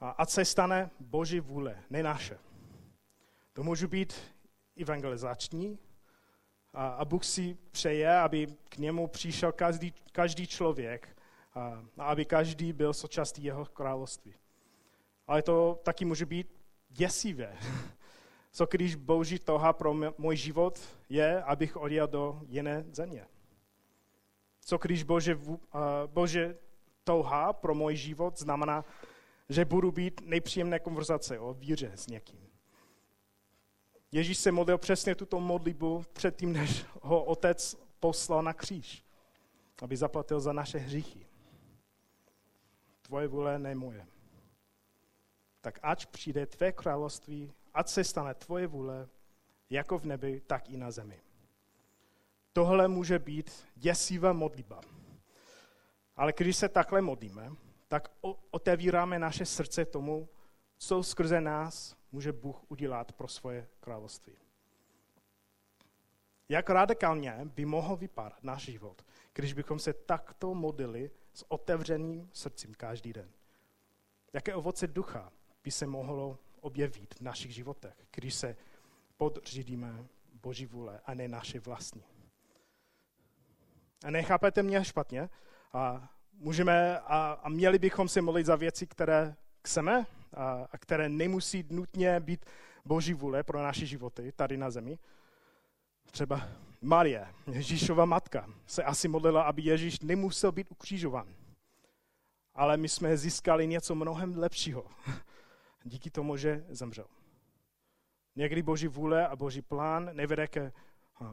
ať 0.00 0.30
se 0.30 0.44
stane 0.44 0.90
Boží 1.00 1.40
vůle, 1.40 1.82
ne 1.90 2.02
naše. 2.02 2.38
To 3.52 3.62
může 3.62 3.86
být 3.86 4.14
evangelizační, 4.80 5.78
a, 6.74 6.88
a 6.88 7.04
Bůh 7.04 7.24
si 7.24 7.56
přeje, 7.70 8.18
aby 8.18 8.46
k 8.68 8.78
němu 8.78 9.06
přišel 9.06 9.52
každý, 9.52 9.94
každý 10.12 10.46
člověk 10.46 11.16
a, 11.54 11.82
a 11.98 12.04
aby 12.04 12.24
každý 12.24 12.72
byl 12.72 12.94
součástí 12.94 13.44
jeho 13.44 13.64
království. 13.64 14.34
Ale 15.26 15.42
to 15.42 15.80
taky 15.82 16.04
může 16.04 16.26
být 16.26 16.60
děsivé. 16.88 17.56
Co 18.52 18.66
když 18.70 18.94
boží 18.94 19.38
toha 19.38 19.72
pro 19.72 19.94
můj 20.18 20.36
život 20.36 20.80
je, 21.08 21.42
abych 21.42 21.76
odjel 21.76 22.06
do 22.06 22.40
jiné 22.46 22.84
země? 22.92 23.26
Co 24.60 24.78
když 24.78 25.02
bože, 25.02 25.38
bože 26.06 26.58
touha 27.04 27.52
pro 27.52 27.74
můj 27.74 27.96
život 27.96 28.38
znamená, 28.38 28.84
že 29.48 29.64
budu 29.64 29.92
být 29.92 30.20
nepříjemné 30.24 30.78
konverzace 30.78 31.38
o 31.38 31.54
víře 31.54 31.92
s 31.94 32.06
někým? 32.06 32.47
Ježíš 34.12 34.38
se 34.38 34.52
modlil 34.52 34.78
přesně 34.78 35.14
tuto 35.14 35.40
modlitbu 35.40 36.04
předtím, 36.12 36.52
než 36.52 36.86
ho 37.02 37.24
otec 37.24 37.76
poslal 38.00 38.42
na 38.42 38.52
kříž, 38.52 39.04
aby 39.82 39.96
zaplatil 39.96 40.40
za 40.40 40.52
naše 40.52 40.78
hříchy. 40.78 41.26
Tvoje 43.02 43.28
vůle, 43.28 43.58
ne 43.58 43.74
moje. 43.74 44.06
Tak 45.60 45.78
ať 45.82 46.06
přijde 46.06 46.46
tvé 46.46 46.72
království, 46.72 47.52
ať 47.74 47.88
se 47.88 48.04
stane 48.04 48.34
tvoje 48.34 48.66
vůle, 48.66 49.08
jako 49.70 49.98
v 49.98 50.04
nebi, 50.04 50.40
tak 50.40 50.70
i 50.70 50.76
na 50.76 50.90
zemi. 50.90 51.20
Tohle 52.52 52.88
může 52.88 53.18
být 53.18 53.66
děsivá 53.74 54.32
modlitba. 54.32 54.80
Ale 56.16 56.32
když 56.36 56.56
se 56.56 56.68
takhle 56.68 57.00
modlíme, 57.00 57.52
tak 57.88 58.10
otevíráme 58.50 59.18
naše 59.18 59.46
srdce 59.46 59.84
tomu, 59.84 60.28
co 60.76 61.02
skrze 61.02 61.40
nás 61.40 61.97
může 62.12 62.32
Bůh 62.32 62.56
udělat 62.68 63.12
pro 63.12 63.28
svoje 63.28 63.68
království. 63.80 64.36
Jak 66.48 66.70
radikálně 66.70 67.40
by 67.44 67.64
mohl 67.64 67.96
vypadat 67.96 68.44
náš 68.44 68.64
život, 68.64 69.04
když 69.32 69.52
bychom 69.52 69.78
se 69.78 69.92
takto 69.92 70.54
modlili 70.54 71.10
s 71.32 71.50
otevřeným 71.50 72.30
srdcem 72.32 72.74
každý 72.74 73.12
den? 73.12 73.30
Jaké 74.32 74.54
ovoce 74.54 74.86
ducha 74.86 75.32
by 75.64 75.70
se 75.70 75.86
mohlo 75.86 76.38
objevit 76.60 77.14
v 77.14 77.20
našich 77.20 77.54
životech, 77.54 77.94
když 78.14 78.34
se 78.34 78.56
podřídíme 79.16 80.06
Boží 80.32 80.66
vůle 80.66 81.00
a 81.04 81.14
ne 81.14 81.28
naše 81.28 81.60
vlastní? 81.60 82.04
A 84.04 84.10
nechápete 84.10 84.62
mě 84.62 84.84
špatně. 84.84 85.28
A 85.72 86.12
můžeme 86.32 86.98
a, 86.98 87.32
a 87.42 87.48
měli 87.48 87.78
bychom 87.78 88.08
se 88.08 88.22
modlit 88.22 88.46
za 88.46 88.56
věci, 88.56 88.86
které 88.86 89.36
chceme, 89.64 90.06
a, 90.34 90.68
a 90.72 90.78
které 90.78 91.08
nemusí 91.08 91.64
nutně 91.70 92.20
být 92.20 92.46
boží 92.84 93.14
vůle 93.14 93.42
pro 93.42 93.62
naše 93.62 93.86
životy 93.86 94.32
tady 94.32 94.56
na 94.56 94.70
zemi. 94.70 94.98
Třeba 96.10 96.48
Marie, 96.80 97.26
Ježíšova 97.52 98.04
matka, 98.04 98.48
se 98.66 98.84
asi 98.84 99.08
modlila, 99.08 99.42
aby 99.42 99.62
Ježíš 99.62 100.00
nemusel 100.00 100.52
být 100.52 100.70
ukřižovan. 100.70 101.34
Ale 102.54 102.76
my 102.76 102.88
jsme 102.88 103.16
získali 103.16 103.66
něco 103.66 103.94
mnohem 103.94 104.38
lepšího. 104.38 104.84
Díky 105.84 106.10
tomu, 106.10 106.36
že 106.36 106.64
zemřel. 106.68 107.06
Někdy 108.36 108.62
boží 108.62 108.88
vůle 108.88 109.28
a 109.28 109.36
boží 109.36 109.62
plán 109.62 110.10
nevede 110.12 110.46
ke 110.46 110.72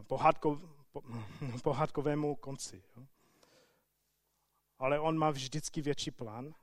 pohádko, 0.08 0.62
po, 0.92 1.02
pohádkovému 1.64 2.36
konci. 2.36 2.84
Ale 4.80 5.00
on 5.00 5.18
má 5.18 5.32
vždycky 5.32 5.82
větší 5.82 6.12
plán 6.12 6.54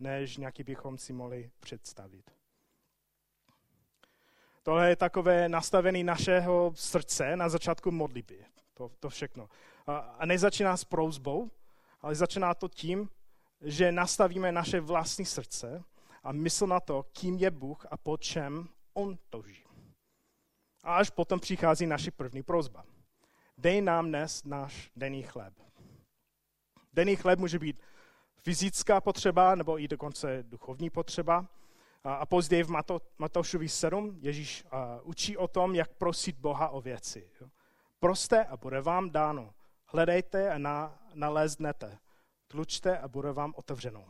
než 0.00 0.36
nějaký 0.36 0.64
bychom 0.64 0.98
si 0.98 1.12
mohli 1.12 1.50
představit. 1.60 2.30
Tohle 4.62 4.88
je 4.88 4.96
takové 4.96 5.48
nastavení 5.48 6.04
našeho 6.04 6.72
srdce 6.74 7.36
na 7.36 7.48
začátku 7.48 7.90
modlitby. 7.90 8.44
To, 8.74 8.90
to 9.00 9.08
všechno. 9.08 9.48
A, 9.86 9.96
a 9.98 10.26
nezačíná 10.26 10.76
s 10.76 10.84
prouzbou, 10.84 11.50
ale 12.00 12.14
začíná 12.14 12.54
to 12.54 12.68
tím, 12.68 13.08
že 13.60 13.92
nastavíme 13.92 14.52
naše 14.52 14.80
vlastní 14.80 15.24
srdce 15.24 15.84
a 16.22 16.32
mysl 16.32 16.66
na 16.66 16.80
to, 16.80 17.02
kým 17.12 17.36
je 17.36 17.50
Bůh 17.50 17.86
a 17.90 17.96
po 17.96 18.16
čem 18.16 18.68
On 18.92 19.18
touží. 19.30 19.64
A 20.82 20.96
až 20.96 21.10
potom 21.10 21.40
přichází 21.40 21.86
naše 21.86 22.10
první 22.10 22.42
prozba. 22.42 22.84
Dej 23.58 23.80
nám 23.80 24.08
dnes 24.08 24.44
náš 24.44 24.90
denní 24.96 25.22
chléb. 25.22 25.54
Denní 26.92 27.16
chléb 27.16 27.38
může 27.38 27.58
být 27.58 27.80
fyzická 28.42 29.00
potřeba 29.00 29.54
nebo 29.54 29.80
i 29.80 29.88
dokonce 29.88 30.42
duchovní 30.42 30.90
potřeba. 30.90 31.46
A, 32.04 32.26
později 32.26 32.62
v 32.62 32.68
Mato, 32.68 33.00
Matoušovi 33.18 33.68
7 33.68 34.18
Ježíš 34.20 34.64
učí 35.02 35.36
o 35.36 35.48
tom, 35.48 35.74
jak 35.74 35.94
prosit 35.94 36.38
Boha 36.38 36.68
o 36.68 36.80
věci. 36.80 37.30
Proste 38.00 38.44
a 38.44 38.56
bude 38.56 38.80
vám 38.80 39.10
dáno. 39.10 39.54
Hledejte 39.86 40.50
a 40.50 40.58
na, 40.58 40.98
naleznete. 41.14 41.98
Tlučte 42.48 42.98
a 42.98 43.08
bude 43.08 43.32
vám 43.32 43.54
otevřeno. 43.56 44.04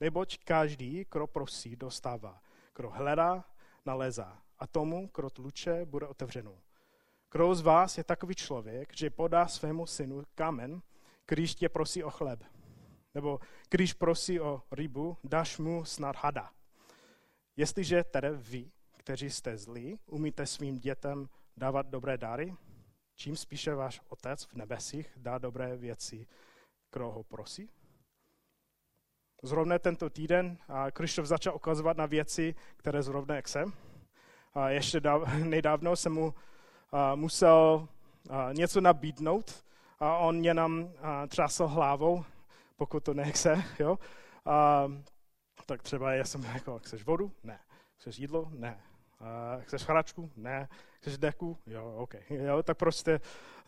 Neboť 0.00 0.38
každý, 0.44 1.06
kdo 1.12 1.26
prosí, 1.26 1.76
dostává. 1.76 2.40
Kdo 2.76 2.90
hledá, 2.90 3.44
nalezá. 3.86 4.38
A 4.58 4.66
tomu, 4.66 5.10
kdo 5.16 5.30
tluče, 5.30 5.84
bude 5.84 6.06
otevřeno. 6.06 6.58
Kdo 7.32 7.54
z 7.54 7.60
vás 7.60 7.98
je 7.98 8.04
takový 8.04 8.34
člověk, 8.34 8.96
že 8.96 9.10
podá 9.10 9.48
svému 9.48 9.86
synu 9.86 10.22
kamen, 10.34 10.82
když 11.26 11.54
tě 11.54 11.68
prosí 11.68 12.04
o 12.04 12.10
chleb? 12.10 12.44
Nebo 13.14 13.40
když 13.70 13.92
prosí 13.92 14.40
o 14.40 14.62
rybu, 14.72 15.16
dáš 15.24 15.58
mu 15.58 15.84
snad 15.84 16.16
hada. 16.16 16.50
Jestliže 17.56 18.04
tedy 18.04 18.30
vy, 18.32 18.70
kteří 18.98 19.30
jste 19.30 19.56
zlí, 19.56 19.98
umíte 20.06 20.46
svým 20.46 20.78
dětem 20.78 21.28
dávat 21.56 21.86
dobré 21.86 22.18
dary, 22.18 22.54
čím 23.16 23.36
spíše 23.36 23.74
váš 23.74 24.00
otec 24.08 24.44
v 24.44 24.54
nebesích 24.54 25.12
dá 25.16 25.38
dobré 25.38 25.76
věci, 25.76 26.26
kdo 26.92 27.10
ho 27.10 27.22
prosí? 27.24 27.70
Zrovna 29.42 29.78
tento 29.78 30.10
týden 30.10 30.58
Krištof 30.92 31.26
začal 31.26 31.54
ukazovat 31.54 31.96
na 31.96 32.06
věci, 32.06 32.54
které 32.76 33.02
zrovna 33.02 33.34
jak 33.34 33.48
jsem. 33.48 33.72
A 34.54 34.68
ještě 34.68 35.00
nedávno 35.44 35.96
jsem 35.96 36.12
mu 36.12 36.34
musel 37.14 37.88
něco 38.52 38.80
nabídnout 38.80 39.64
a 39.98 40.16
on 40.16 40.36
mě 40.36 40.54
nám 40.54 40.92
třásl 41.28 41.66
hlavou, 41.66 42.24
pokud 42.76 43.04
to 43.04 43.14
nechce, 43.14 43.64
jo. 43.78 43.98
A, 44.46 44.88
tak 45.66 45.82
třeba 45.82 46.12
já 46.12 46.24
jsem 46.24 46.44
jako, 46.44 46.78
chceš 46.78 47.04
vodu? 47.04 47.32
Ne. 47.42 47.58
Chceš 47.96 48.18
jídlo? 48.18 48.48
Ne. 48.50 48.80
A 49.20 49.56
chceš 49.60 49.82
hračku? 49.82 50.30
Ne. 50.36 50.68
Chceš 51.00 51.18
deku? 51.18 51.58
Jo, 51.66 51.94
OK. 51.96 52.14
Jo, 52.30 52.62
tak 52.62 52.76
prostě 52.78 53.20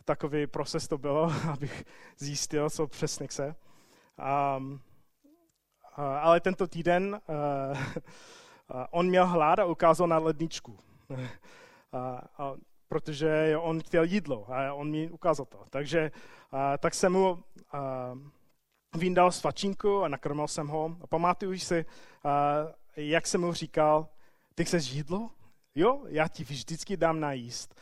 takový 0.05 0.47
proces 0.47 0.87
to 0.87 0.97
bylo, 0.97 1.31
abych 1.53 1.85
zjistil, 2.17 2.69
co 2.69 2.87
přesně 2.87 3.27
chce. 3.27 3.55
A, 4.17 4.61
a, 5.95 6.19
ale 6.19 6.39
tento 6.39 6.67
týden 6.67 7.21
uh, 7.27 7.77
on 8.91 9.07
měl 9.07 9.27
hlad 9.27 9.59
a 9.59 9.65
ukázal 9.65 10.07
na 10.07 10.17
ledničku. 10.17 10.79
a, 11.91 12.21
a, 12.37 12.53
protože 12.87 13.57
on 13.57 13.79
chtěl 13.79 14.03
jídlo 14.03 14.45
a 14.53 14.73
on 14.73 14.91
mi 14.91 15.09
ukázal 15.09 15.45
to. 15.45 15.63
Takže 15.69 16.11
a, 16.51 16.77
tak 16.77 16.93
jsem 16.93 17.11
mu 17.11 17.43
a, 17.71 18.11
vyndal 18.95 19.31
svačinku 19.31 20.03
a 20.03 20.07
nakrmil 20.07 20.47
jsem 20.47 20.67
ho. 20.67 20.97
A 21.01 21.07
pamatuju 21.07 21.59
si, 21.59 21.85
jak 22.97 23.27
jsem 23.27 23.41
mu 23.41 23.53
říkal, 23.53 24.07
ty 24.55 24.65
chceš 24.65 24.91
jídlo? 24.91 25.29
Jo, 25.75 26.03
já 26.07 26.27
ti 26.27 26.43
vždycky 26.43 26.97
dám 26.97 27.19
najíst, 27.19 27.75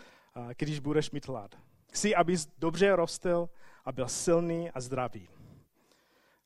když 0.57 0.79
budeš 0.79 1.11
mít 1.11 1.27
hlad. 1.27 1.55
Chci, 1.91 2.15
abys 2.15 2.47
dobře 2.57 2.95
rostl 2.95 3.49
a 3.85 3.91
byl 3.91 4.07
silný 4.07 4.71
a 4.71 4.81
zdravý. 4.81 5.29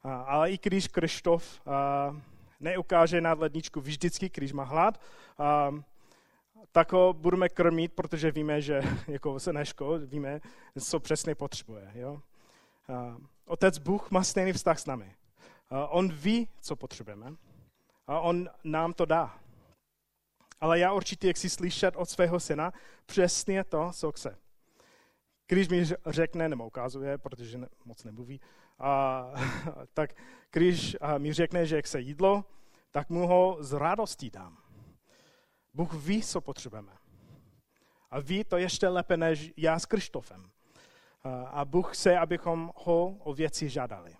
Ale 0.03 0.51
i 0.51 0.59
když 0.61 0.87
Krištof 0.87 1.61
neukáže 2.59 3.21
na 3.21 3.33
ledničku 3.33 3.81
vždycky, 3.81 4.29
když 4.33 4.53
má 4.53 4.63
hlad, 4.63 5.01
tak 6.71 6.91
ho 6.93 7.13
budeme 7.13 7.49
krmit, 7.49 7.93
protože 7.93 8.31
víme, 8.31 8.61
že 8.61 8.81
jako 9.07 9.39
se 9.39 9.53
neško, 9.53 9.99
víme, 9.99 10.39
co 10.79 10.99
přesně 10.99 11.35
potřebuje. 11.35 11.91
Jo? 11.95 12.21
Otec 13.49 13.77
Bůh 13.77 14.11
má 14.11 14.23
stejný 14.23 14.53
vztah 14.53 14.79
s 14.79 14.85
námi. 14.85 15.15
On 15.89 16.11
ví, 16.13 16.49
co 16.61 16.75
potřebujeme 16.75 17.33
a 18.07 18.19
on 18.19 18.49
nám 18.63 18.93
to 18.93 19.05
dá. 19.05 19.39
Ale 20.61 20.79
já 20.79 20.93
určitě 20.93 21.33
chci 21.33 21.49
slyšet 21.49 21.95
od 21.95 22.09
svého 22.09 22.39
syna 22.39 22.73
přesně 23.05 23.63
to, 23.63 23.91
co 23.93 24.11
chce. 24.11 24.37
když 25.47 25.67
mi 25.67 25.85
řekne, 26.05 26.49
nebo 26.49 26.67
ukazuje, 26.67 27.17
protože 27.17 27.59
moc 27.85 28.03
nemluví, 28.03 28.41
a, 28.79 29.25
tak 29.93 30.13
když 30.51 30.97
mi 31.17 31.33
řekne, 31.33 31.65
že 31.65 31.81
chce 31.81 31.99
jídlo, 31.99 32.45
tak 32.91 33.09
mu 33.09 33.27
ho 33.27 33.57
z 33.59 33.73
radostí 33.73 34.29
dám. 34.29 34.57
Bůh 35.73 35.93
ví, 35.93 36.23
co 36.23 36.41
potřebujeme. 36.41 36.91
A 38.11 38.19
ví 38.19 38.43
to 38.43 38.57
ještě 38.57 38.87
lépe 38.87 39.17
než 39.17 39.53
já 39.57 39.79
s 39.79 39.85
Krištofem. 39.85 40.51
A 41.51 41.65
Bůh 41.65 41.95
chce, 41.97 42.17
abychom 42.17 42.71
ho 42.75 43.17
o 43.19 43.33
věci 43.33 43.69
žádali. 43.69 44.17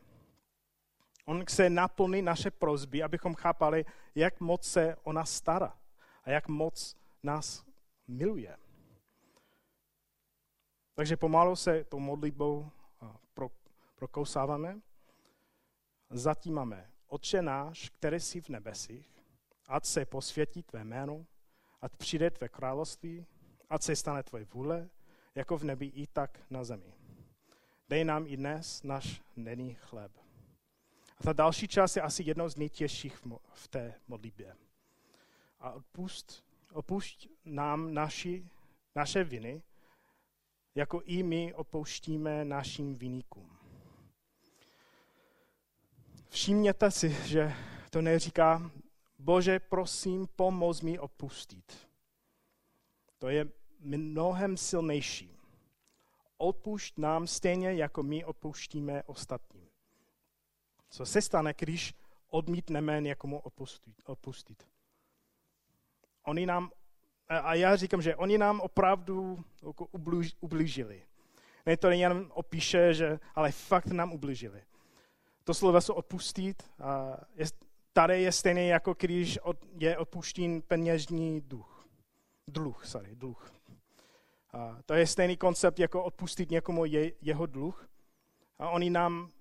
On 1.26 1.46
chce 1.46 1.70
naplnit 1.70 2.22
naše 2.22 2.52
prozby, 2.52 3.04
abychom 3.04 3.36
chápali, 3.36 3.86
jak 4.16 4.40
moc 4.40 4.64
se 4.64 4.96
o 5.04 5.14
nás 5.14 5.32
stará 5.32 5.78
a 6.24 6.30
jak 6.30 6.48
moc 6.48 6.96
nás 7.24 7.66
miluje. 8.08 8.58
Takže 10.96 11.18
pomalu 11.18 11.56
se 11.56 11.84
tou 11.84 12.00
modlitbou 12.00 12.72
prokousáváme. 13.96 14.80
Zatím 16.10 16.54
máme 16.54 16.92
Otče 17.08 17.42
náš, 17.42 17.90
který 17.90 18.20
jsi 18.20 18.42
v 18.42 18.50
nebesích, 18.50 19.24
ať 19.68 19.86
se 19.86 20.06
posvětí 20.06 20.64
tvé 20.64 20.84
jméno, 20.84 21.26
ať 21.82 21.96
přijde 21.96 22.32
tvé 22.32 22.50
království, 22.50 23.26
ať 23.70 23.84
se 23.84 23.96
stane 23.96 24.24
tvoje 24.24 24.46
vůle, 24.46 24.90
jako 25.40 25.58
v 25.58 25.64
nebi 25.64 25.86
i 25.86 26.08
tak 26.08 26.40
na 26.50 26.64
zemi. 26.64 26.94
Dej 27.90 28.04
nám 28.04 28.28
i 28.28 28.38
dnes 28.38 28.84
náš 28.84 29.22
denní 29.38 29.74
chléb. 29.74 30.12
A 31.18 31.24
ta 31.24 31.34
další 31.34 31.68
část 31.68 31.96
je 31.96 32.02
asi 32.02 32.24
jednou 32.24 32.50
z 32.50 32.56
nejtěžších 32.56 33.26
v 33.54 33.68
té 33.68 33.94
modlitbě. 34.08 34.56
A 35.60 35.72
odpust, 35.72 36.44
opušť 36.74 37.28
nám 37.46 37.94
naši, 37.94 38.50
naše 38.96 39.24
viny, 39.24 39.62
jako 40.76 41.02
i 41.02 41.24
my 41.24 41.54
opouštíme 41.54 42.46
našim 42.46 42.96
viníkům. 42.96 43.58
Všimněte 46.30 46.92
si, 46.92 47.10
že 47.26 47.54
to 47.90 48.02
neříká, 48.02 48.72
Bože, 49.20 49.60
prosím, 49.60 50.28
pomoz 50.36 50.82
mi 50.82 51.00
opustit. 51.00 51.88
To 53.18 53.30
je 53.30 53.59
mnohem 53.80 54.58
silnější. 54.58 55.36
Odpušť 56.38 56.98
nám 56.98 57.28
stejně, 57.28 57.74
jako 57.74 58.04
my 58.04 58.26
opouštíme 58.26 59.04
ostatním. 59.04 59.70
Co 60.90 61.06
se 61.06 61.22
stane, 61.22 61.54
když 61.58 61.94
odmítneme 62.30 63.02
někomu 63.02 63.42
opustit? 64.06 64.68
Oni 66.26 66.46
nám, 66.46 66.72
a 67.28 67.54
já 67.54 67.76
říkám, 67.76 68.02
že 68.02 68.16
oni 68.16 68.38
nám 68.38 68.62
opravdu 68.62 69.44
jako 69.68 69.88
ublížili. 70.40 71.06
Ne 71.66 71.78
to 71.78 71.90
jen 71.90 72.30
opíše, 72.34 72.94
že, 72.94 73.20
ale 73.36 73.52
fakt 73.52 73.88
nám 73.88 74.14
ublížili. 74.14 74.64
To 75.44 75.54
slovo 75.54 75.82
se 75.82 75.94
odpustit 75.94 76.72
a 76.80 77.18
je, 77.36 77.46
tady 77.94 78.22
je 78.22 78.32
stejné, 78.32 78.66
jako 78.66 78.96
když 79.00 79.38
od, 79.38 79.58
je 79.78 79.98
odpuštěn 79.98 80.62
peněžní 80.62 81.42
duch. 81.42 81.88
Dluh, 82.48 82.86
sorry, 82.86 83.16
dluh. 83.16 83.59
A 84.54 84.78
to 84.86 84.94
je 84.94 85.08
stejný 85.08 85.38
koncept, 85.38 85.80
jako 85.80 86.04
odpustit 86.04 86.52
někomu 86.52 86.86
je, 86.86 87.12
jeho 87.22 87.46
dluh. 87.46 87.90
A 88.60 88.70
oni 88.70 88.90
nám, 88.90 89.32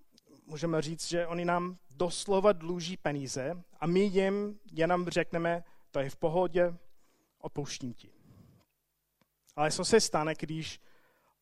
můžeme 0.46 0.82
říct, 0.82 1.08
že 1.08 1.26
oni 1.26 1.44
nám 1.44 1.78
doslova 1.90 2.52
dluží 2.52 2.96
peníze 2.96 3.62
a 3.80 3.86
my 3.86 4.00
jim 4.00 4.58
jenom 4.72 5.08
řekneme, 5.08 5.64
to 5.90 6.00
je 6.00 6.10
v 6.10 6.16
pohodě, 6.16 6.74
opouštím 7.38 7.94
ti. 7.94 8.10
Ale 9.56 9.70
co 9.70 9.84
se 9.84 10.00
stane, 10.00 10.34
když 10.38 10.80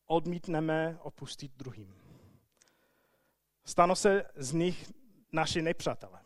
odmítneme 0.05 0.97
opustit 1.01 1.51
druhým? 1.57 1.95
Stanou 3.65 3.95
se 3.95 4.25
z 4.35 4.53
nich 4.53 4.91
naši 5.31 5.61
nepřátelé. 5.61 6.19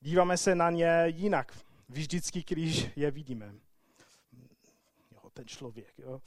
Díváme 0.00 0.36
se 0.36 0.54
na 0.54 0.70
ně 0.70 1.04
jinak, 1.06 1.58
vždycky, 1.88 2.44
když 2.48 2.90
je 2.96 3.10
vidíme. 3.10 3.54
Ten 5.38 5.46
člověk. 5.46 5.98
Jo. 5.98 6.22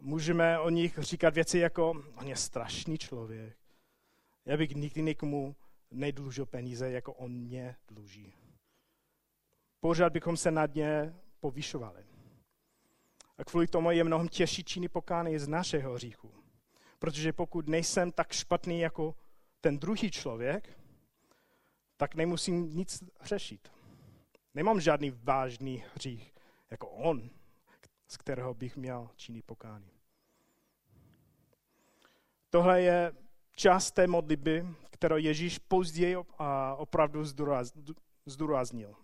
Můžeme 0.00 0.58
o 0.58 0.70
nich 0.70 0.98
říkat 0.98 1.34
věci 1.34 1.58
jako, 1.58 1.90
on 2.14 2.26
je 2.26 2.36
strašný 2.36 2.98
člověk. 2.98 3.56
Já 4.44 4.56
bych 4.56 4.70
nikdy 4.70 5.02
někomu 5.02 5.56
nedlužil 5.90 6.46
peníze, 6.46 6.90
jako 6.90 7.14
on 7.14 7.32
mě 7.32 7.76
dluží. 7.88 8.34
Pořád 9.80 10.12
bychom 10.12 10.36
se 10.36 10.50
nad 10.50 10.74
ně 10.74 11.14
povyšovali. 11.40 12.04
A 13.38 13.44
kvůli 13.44 13.66
tomu 13.66 13.90
je 13.90 14.04
mnohem 14.04 14.28
těžší 14.28 14.64
činy 14.64 14.88
pokány 14.88 15.38
z 15.38 15.48
našeho 15.48 15.94
hříchu. 15.94 16.34
Protože 16.98 17.32
pokud 17.32 17.68
nejsem 17.68 18.12
tak 18.12 18.32
špatný 18.32 18.80
jako 18.80 19.14
ten 19.60 19.78
druhý 19.78 20.10
člověk, 20.10 20.80
tak 21.96 22.14
nemusím 22.14 22.76
nic 22.76 23.04
řešit. 23.22 23.68
Nemám 24.54 24.80
žádný 24.80 25.10
vážný 25.10 25.84
hřích 25.94 26.32
jako 26.70 26.88
on, 26.88 27.30
z 28.08 28.16
kterého 28.16 28.54
bych 28.54 28.76
měl 28.76 29.10
činit 29.16 29.44
pokání. 29.44 29.90
Tohle 32.50 32.82
je 32.82 33.12
část 33.52 33.90
té 33.90 34.06
modlitby, 34.06 34.66
kterou 34.90 35.16
Ježíš 35.16 35.58
později 35.58 36.16
opravdu 36.76 37.24
zdůraznil. 38.26 38.94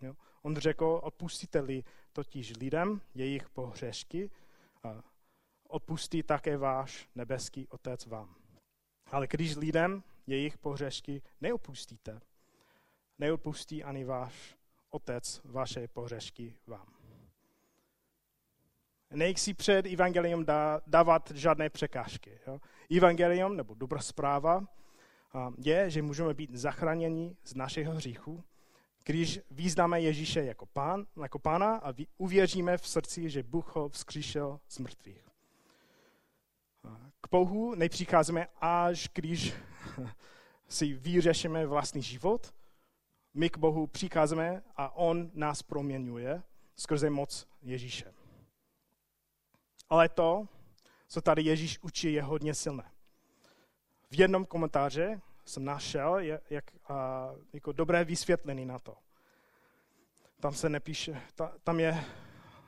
On 0.42 0.56
řekl, 0.56 1.00
odpustíte-li 1.02 1.84
totiž 2.12 2.56
lidem 2.56 3.00
jejich 3.14 3.48
pohřešky, 3.50 4.30
odpustí 5.68 6.22
také 6.22 6.56
váš 6.56 7.08
nebeský 7.14 7.68
Otec 7.68 8.06
vám. 8.06 8.34
Ale 9.06 9.26
když 9.26 9.56
lidem 9.56 10.02
jejich 10.26 10.58
pohřešky 10.58 11.22
neopustíte, 11.40 12.20
neodpustí 13.18 13.84
ani 13.84 14.04
váš 14.04 14.56
Otec 14.90 15.40
vaše 15.44 15.88
pohřešky 15.88 16.54
vám. 16.66 17.01
Nejk 19.12 19.38
si 19.38 19.54
před 19.54 19.86
evangelium 19.86 20.44
dá, 20.44 20.80
dávat 20.86 21.32
žádné 21.34 21.70
překážky. 21.70 22.38
Jo. 22.46 22.60
Evangelium, 22.96 23.56
nebo 23.56 23.74
dobrá 23.74 24.00
zpráva, 24.00 24.64
je, 25.58 25.90
že 25.90 26.02
můžeme 26.02 26.34
být 26.34 26.54
zachráněni 26.54 27.36
z 27.44 27.54
našeho 27.54 27.94
hříchu, 27.94 28.44
když 29.04 29.40
význáme 29.50 30.00
Ježíše 30.00 30.44
jako, 30.44 30.66
pán, 30.66 31.06
jako 31.22 31.38
pána 31.38 31.76
a 31.76 31.94
uvěříme 32.18 32.78
v 32.78 32.88
srdci, 32.88 33.30
že 33.30 33.42
Bůh 33.42 33.76
ho 33.76 33.88
vzkříšel 33.88 34.60
z 34.68 34.78
mrtvých. 34.78 35.28
K 37.20 37.28
Bohu 37.30 37.74
nepřicházíme 37.74 38.46
až 38.60 39.08
když 39.14 39.54
si 40.68 40.92
vyřešíme 40.92 41.66
vlastní 41.66 42.02
život. 42.02 42.54
My 43.34 43.50
k 43.50 43.58
Bohu 43.58 43.86
přicházíme 43.86 44.62
a 44.76 44.96
On 44.96 45.30
nás 45.34 45.62
proměňuje 45.62 46.42
skrze 46.76 47.10
moc 47.10 47.46
Ježíše. 47.62 48.21
Ale 49.92 50.08
to, 50.08 50.48
co 51.08 51.20
tady 51.20 51.42
Ježíš 51.42 51.78
učí, 51.82 52.12
je 52.12 52.22
hodně 52.22 52.54
silné. 52.54 52.90
V 54.10 54.20
jednom 54.20 54.46
komentáři 54.46 55.20
jsem 55.44 55.64
našel 55.64 56.18
jak, 56.50 56.64
a, 56.88 57.28
jako 57.52 57.72
dobré 57.72 58.04
vysvětlení 58.04 58.66
na 58.66 58.78
to. 58.78 58.96
Tam 60.40 60.54
se 60.54 60.68
nepíše, 60.68 61.22
ta, 61.34 61.52
tam 61.64 61.80
je 61.80 62.04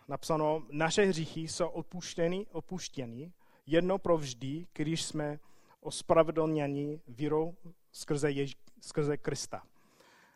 napsáno, 0.09 0.67
naše 0.71 1.05
hříchy 1.05 1.41
jsou 1.41 1.69
opuštěny, 1.69 2.47
opuštěny 2.53 3.33
jedno 3.67 3.99
provždy, 3.99 4.67
když 4.73 5.03
jsme 5.03 5.41
ospravedlněni 5.81 7.01
vírou 7.09 7.55
skrze, 7.93 8.29
Jež- 8.29 8.57
skrze 8.81 9.17
Krista. 9.17 9.63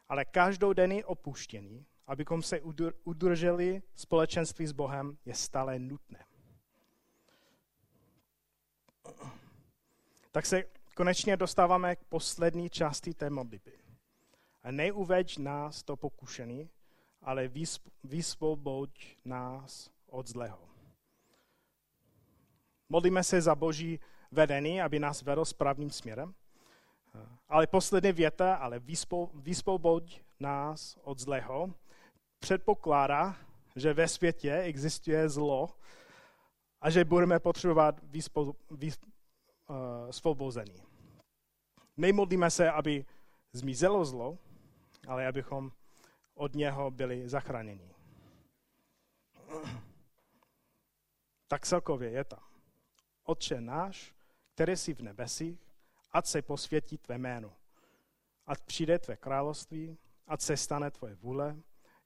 Ale 0.08 0.24
každodenní 0.24 1.04
opuštění, 1.04 1.86
abychom 2.06 2.42
se 2.42 2.60
udrželi 3.04 3.82
společenství 3.94 4.66
s 4.66 4.72
Bohem, 4.72 5.18
je 5.24 5.34
stále 5.34 5.78
nutné. 5.78 6.27
Tak 10.32 10.46
se 10.46 10.64
konečně 10.94 11.36
dostáváme 11.36 11.96
k 11.96 12.04
poslední 12.04 12.70
části 12.70 13.14
té 13.14 13.30
modlitby. 13.30 13.72
A 14.62 14.70
neuveď 14.70 15.38
nás 15.38 15.82
to 15.82 15.96
pokušení, 15.96 16.70
ale 17.22 17.50
vysvoboď 18.04 19.16
nás 19.24 19.90
od 20.06 20.28
zlého. 20.28 20.58
Modlíme 22.88 23.24
se 23.24 23.40
za 23.40 23.54
boží 23.54 24.00
vedení, 24.32 24.82
aby 24.82 24.98
nás 24.98 25.22
vedl 25.22 25.44
správným 25.44 25.90
směrem. 25.90 26.34
Ale 27.48 27.66
poslední 27.66 28.12
věta, 28.12 28.54
ale 28.54 28.80
vyspoboď 29.34 30.20
nás 30.40 30.98
od 31.02 31.18
zlého, 31.18 31.74
předpokládá, 32.38 33.36
že 33.76 33.94
ve 33.94 34.08
světě 34.08 34.54
existuje 34.54 35.28
zlo 35.28 35.68
a 36.80 36.90
že 36.90 37.04
budeme 37.04 37.38
potřebovat 37.38 38.00
vyspo, 38.02 38.56
vys, 38.70 38.98
uh, 39.68 39.76
svobození. 40.10 40.82
Nemodlíme 41.96 42.50
se, 42.50 42.70
aby 42.70 43.04
zmizelo 43.52 44.04
zlo, 44.04 44.38
ale 45.06 45.26
abychom 45.26 45.72
od 46.34 46.54
něho 46.54 46.90
byli 46.90 47.28
zachráněni. 47.28 47.94
Tak 51.48 51.66
celkově 51.66 52.10
je 52.10 52.24
tam. 52.24 52.42
Otče 53.24 53.60
náš, 53.60 54.14
který 54.54 54.76
jsi 54.76 54.94
v 54.94 55.00
nebesích, 55.00 55.60
ať 56.12 56.26
se 56.26 56.42
posvětí 56.42 56.98
tvé 56.98 57.18
jméno. 57.18 57.52
Ať 58.46 58.60
přijde 58.60 58.98
tvé 58.98 59.16
království, 59.16 59.98
ať 60.26 60.40
se 60.40 60.56
stane 60.56 60.90
tvoje 60.90 61.14
vůle, 61.14 61.56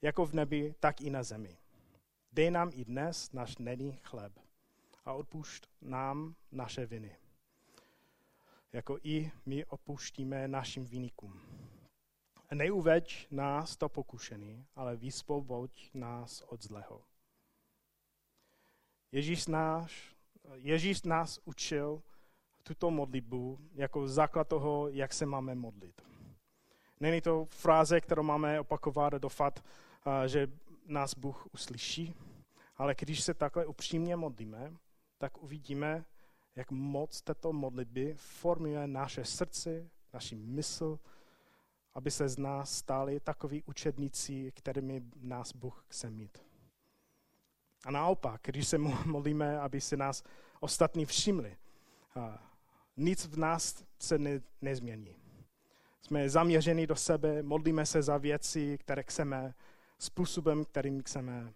jako 0.03 0.27
v 0.27 0.33
nebi, 0.33 0.75
tak 0.81 1.01
i 1.01 1.11
na 1.11 1.23
zemi. 1.23 1.59
Dej 2.33 2.51
nám 2.51 2.71
i 2.75 2.85
dnes 2.85 3.33
náš 3.33 3.57
denní 3.57 3.93
chleb 4.03 4.42
a 5.05 5.13
odpušť 5.13 5.67
nám 5.81 6.35
naše 6.53 6.87
viny, 6.87 7.17
jako 8.73 8.99
i 9.03 9.31
my 9.47 9.65
opuštíme 9.65 10.49
našim 10.49 10.87
viníkům. 10.87 11.41
Neuveď 12.55 13.27
nás 13.31 13.77
to 13.77 13.89
pokušený, 13.89 14.67
ale 14.77 14.97
vyspovoď 14.97 15.91
nás 15.95 16.43
od 16.43 16.63
zlého. 16.63 17.03
Ježíš, 19.13 19.47
náš, 19.47 20.15
Ježíš 20.55 21.03
nás 21.03 21.41
učil 21.45 22.03
tuto 22.63 22.91
modlitbu 22.91 23.59
jako 23.75 24.09
základ 24.09 24.49
toho, 24.49 24.89
jak 24.89 25.13
se 25.13 25.27
máme 25.27 25.55
modlit. 25.55 26.03
Není 27.01 27.21
to 27.21 27.47
fráze, 27.51 28.01
kterou 28.01 28.23
máme 28.23 28.61
opakovat 28.61 29.15
a 29.15 29.19
dofat, 29.19 29.65
že 30.27 30.47
nás 30.87 31.15
Bůh 31.15 31.47
uslyší, 31.55 32.15
ale 32.77 32.95
když 32.99 33.23
se 33.23 33.35
takhle 33.35 33.67
upřímně 33.67 34.17
modlíme, 34.17 34.73
tak 35.23 35.43
uvidíme, 35.43 36.05
jak 36.57 36.71
moc 36.71 37.23
této 37.23 37.53
modlitby 37.53 38.15
formuje 38.17 38.87
naše 38.87 39.25
srdce, 39.25 39.91
naši 40.13 40.37
mysl, 40.37 40.99
aby 41.95 42.11
se 42.11 42.29
z 42.29 42.39
nás 42.39 42.79
stali 42.79 43.21
takový 43.21 43.63
učedníci, 43.63 44.53
kterými 44.57 45.03
nás 45.21 45.53
Bůh 45.53 45.85
chce 45.89 46.11
mít. 46.11 46.39
A 47.85 47.91
naopak, 47.91 48.41
když 48.45 48.69
se 48.69 48.79
modlíme, 49.05 49.61
aby 49.61 49.81
se 49.81 49.97
nás 49.97 50.25
ostatní 50.61 51.07
všimli, 51.07 51.57
nic 52.97 53.27
v 53.27 53.39
nás 53.39 53.85
se 53.99 54.19
ne, 54.19 54.41
nezmění. 54.61 55.17
Jsme 56.01 56.31
zaměřeni 56.31 56.87
do 56.87 56.97
sebe, 56.97 57.43
modlíme 57.43 57.87
se 57.87 58.03
za 58.03 58.19
věci, 58.19 58.79
které 58.79 59.03
chceme, 59.03 59.55
způsobem, 59.99 60.65
kterým 60.65 61.01
chceme, 61.01 61.53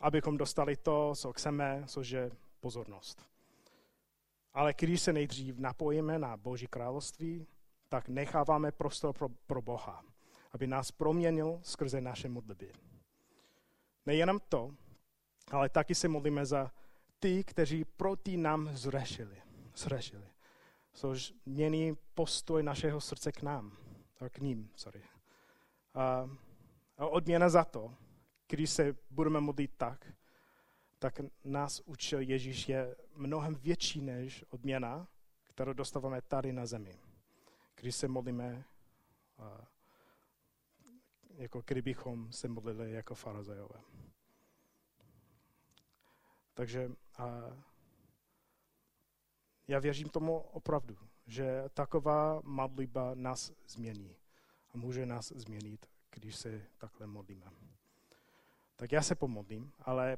abychom 0.00 0.36
dostali 0.36 0.76
to, 0.76 1.12
co 1.16 1.32
chceme, 1.32 1.84
což 1.86 2.10
je 2.10 2.30
pozornost. 2.66 3.22
Ale 4.52 4.74
když 4.78 5.00
se 5.02 5.12
nejdřív 5.12 5.58
napojíme 5.58 6.18
na 6.18 6.36
Boží 6.36 6.66
království, 6.66 7.46
tak 7.88 8.08
necháváme 8.08 8.72
prostor 8.72 9.14
pro, 9.14 9.28
pro 9.28 9.62
Boha, 9.62 10.04
aby 10.52 10.66
nás 10.66 10.90
proměnil 10.90 11.60
skrze 11.62 12.00
naše 12.00 12.28
modlitby. 12.28 12.72
Nejenom 14.06 14.40
to, 14.48 14.74
ale 15.50 15.68
taky 15.68 15.94
se 15.94 16.08
modlíme 16.08 16.46
za 16.46 16.72
ty, 17.18 17.44
kteří 17.44 17.84
proti 17.84 18.36
nám 18.36 18.76
zřešili. 18.76 19.42
zřešili. 19.76 20.26
Což 20.92 21.34
mění 21.46 21.96
postoj 22.14 22.62
našeho 22.62 23.00
srdce 23.00 23.32
k 23.32 23.42
nám, 23.42 23.72
k 24.30 24.38
ním. 24.38 24.70
Sorry. 24.76 25.02
A, 25.94 26.30
odměna 26.96 27.48
za 27.48 27.64
to, 27.64 27.94
když 28.48 28.70
se 28.70 28.96
budeme 29.10 29.40
modlit 29.40 29.70
tak, 29.76 30.06
tak 30.98 31.20
nás 31.44 31.80
učil 31.80 32.20
Ježíš 32.20 32.68
je 32.68 32.96
mnohem 33.14 33.54
větší 33.54 34.00
než 34.00 34.44
odměna, 34.50 35.08
kterou 35.42 35.72
dostáváme 35.72 36.22
tady 36.22 36.52
na 36.52 36.66
zemi. 36.66 36.98
Když 37.74 37.96
se 37.96 38.08
modlíme, 38.08 38.64
jako 41.34 41.62
kdybychom 41.66 42.32
se 42.32 42.48
modlili 42.48 42.92
jako 42.92 43.14
farazejové. 43.14 43.80
Takže 46.54 46.92
já 49.68 49.78
věřím 49.78 50.08
tomu 50.08 50.38
opravdu, 50.38 50.98
že 51.26 51.64
taková 51.74 52.40
modlitba 52.44 53.14
nás 53.14 53.52
změní 53.68 54.16
a 54.74 54.78
může 54.78 55.06
nás 55.06 55.32
změnit, 55.36 55.90
když 56.10 56.36
se 56.36 56.66
takhle 56.78 57.06
modlíme. 57.06 57.52
Tak 58.76 58.92
já 58.92 59.02
se 59.02 59.14
pomodlím, 59.14 59.72
ale 59.78 60.16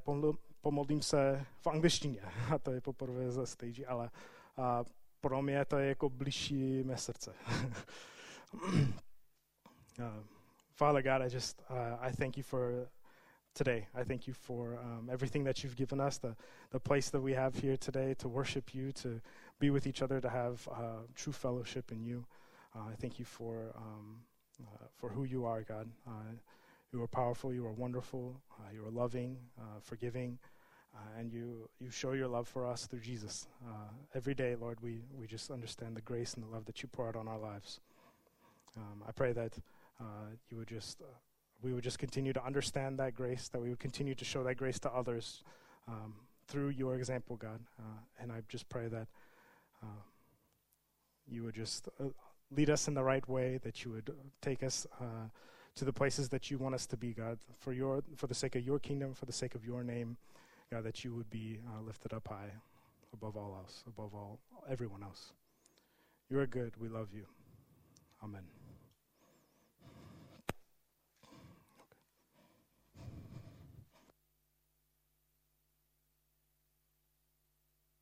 pomodlím 0.61 1.03
se 1.03 1.47
v 1.61 1.67
angličtině. 1.67 2.21
A 2.55 2.59
to 2.59 2.73
je 2.73 2.81
poprvé 2.81 3.31
ze 3.31 3.47
stage, 3.47 3.87
ale 3.87 4.11
a 4.57 4.85
pro 5.21 5.43
mě 5.43 5.65
to 5.65 5.79
je 5.79 5.89
jako 5.89 6.11
blížší 6.11 6.83
mé 6.83 6.97
srdce. 6.97 7.35
uh, 8.63 8.93
Father 10.75 11.03
God, 11.03 11.23
I 11.23 11.35
just 11.35 11.63
uh, 11.71 11.77
I 12.01 12.13
thank 12.13 12.37
you 12.37 12.43
for 12.43 12.89
today. 13.55 13.87
I 13.95 14.05
thank 14.05 14.29
you 14.29 14.35
for 14.35 14.79
um, 14.79 15.11
everything 15.11 15.45
that 15.45 15.65
you've 15.65 15.77
given 15.77 16.01
us, 16.01 16.19
the, 16.19 16.37
the 16.71 16.79
place 16.79 17.11
that 17.11 17.21
we 17.21 17.35
have 17.35 17.57
here 17.57 17.77
today 17.77 18.15
to 18.15 18.29
worship 18.29 18.75
you, 18.75 18.93
to 18.93 19.21
be 19.59 19.71
with 19.71 19.87
each 19.87 20.03
other, 20.03 20.21
to 20.21 20.29
have 20.29 20.69
uh, 20.71 21.03
true 21.15 21.33
fellowship 21.33 21.91
in 21.93 22.05
you. 22.05 22.25
Uh, 22.75 22.91
I 22.93 22.95
thank 23.01 23.19
you 23.19 23.25
for 23.25 23.73
um, 23.77 24.23
uh, 24.63 24.87
for 24.97 25.11
who 25.11 25.25
you 25.25 25.45
are, 25.45 25.63
God. 25.63 25.89
Uh, 26.89 26.97
you 26.97 27.03
are 27.03 27.09
powerful. 27.09 27.53
You 27.53 27.67
are 27.67 27.73
wonderful. 27.73 28.41
Uh, 28.59 28.73
you 28.73 28.85
are 28.87 28.91
loving, 28.91 29.37
uh, 29.59 29.81
forgiving, 29.81 30.39
uh, 30.95 31.19
and 31.19 31.33
you 31.33 31.69
you 31.81 31.91
show 31.91 32.13
your 32.13 32.29
love 32.29 32.49
for 32.49 32.67
us 32.67 32.87
through 32.87 33.01
Jesus. 33.01 33.47
Uh, 33.67 33.91
every 34.15 34.35
day, 34.35 34.57
Lord, 34.61 34.81
we 34.81 35.01
we 35.19 35.27
just 35.27 35.51
understand 35.51 35.97
the 35.97 36.03
grace 36.03 36.35
and 36.35 36.45
the 36.45 36.49
love 36.49 36.65
that 36.67 36.83
you 36.83 36.89
pour 36.89 37.09
out 37.09 37.17
on 37.17 37.29
our 37.29 37.39
lives. 37.39 37.81
Um, 38.77 39.03
I 39.07 39.13
pray 39.13 39.33
that 39.33 39.59
uh, 40.01 40.05
you 40.51 40.57
would 40.57 40.69
just 40.69 41.01
uh, 41.01 41.07
we 41.63 41.73
would 41.73 41.85
just 41.85 41.99
continue 41.99 42.33
to 42.33 42.45
understand 42.45 42.99
that 42.99 43.15
grace, 43.15 43.49
that 43.49 43.61
we 43.61 43.69
would 43.71 43.81
continue 43.81 44.15
to 44.15 44.25
show 44.25 44.45
that 44.45 44.57
grace 44.57 44.79
to 44.81 44.91
others 44.91 45.43
um, 45.89 46.15
through 46.47 46.69
your 46.69 46.95
example, 46.95 47.37
God. 47.37 47.61
and 48.21 48.31
I 48.33 48.43
just 48.49 48.69
pray 48.69 48.89
that 48.89 49.09
you 51.31 51.43
would 51.43 51.55
just 51.55 51.89
lead 52.51 52.71
us 52.71 52.89
in 52.89 52.95
the 52.95 53.03
right 53.03 53.29
way, 53.29 53.59
that 53.63 53.85
you 53.85 53.91
would 53.91 54.11
take 54.41 54.63
us 54.63 54.87
to 55.79 55.85
the 55.85 55.93
places 55.93 56.29
that 56.31 56.51
you 56.51 56.59
want 56.59 56.75
us 56.75 56.87
to 56.87 56.97
be, 56.97 57.13
God, 57.13 57.39
for 57.61 57.73
your 57.73 58.03
for 58.17 58.27
the 58.27 58.35
sake 58.35 58.57
of 58.57 58.67
your 58.67 58.79
kingdom, 58.81 59.15
for 59.15 59.27
the 59.27 59.33
sake 59.33 59.55
of 59.55 59.65
your 59.65 59.85
name, 59.85 60.17
God, 60.73 60.85
that 60.85 61.05
you 61.05 61.15
would 61.15 61.31
be 61.31 61.59
uh, 61.69 61.81
lifted 61.83 62.13
up 62.13 62.27
high 62.29 62.51
above 63.15 63.37
all 63.37 63.57
else, 63.63 63.85
above 63.87 64.15
all 64.15 64.39
everyone 64.69 65.03
else. 65.03 65.33
You 66.29 66.41
are 66.41 66.47
good. 66.47 66.73
We 66.81 66.89
love 66.89 67.09
you. 67.15 67.25
Amen. 68.23 68.58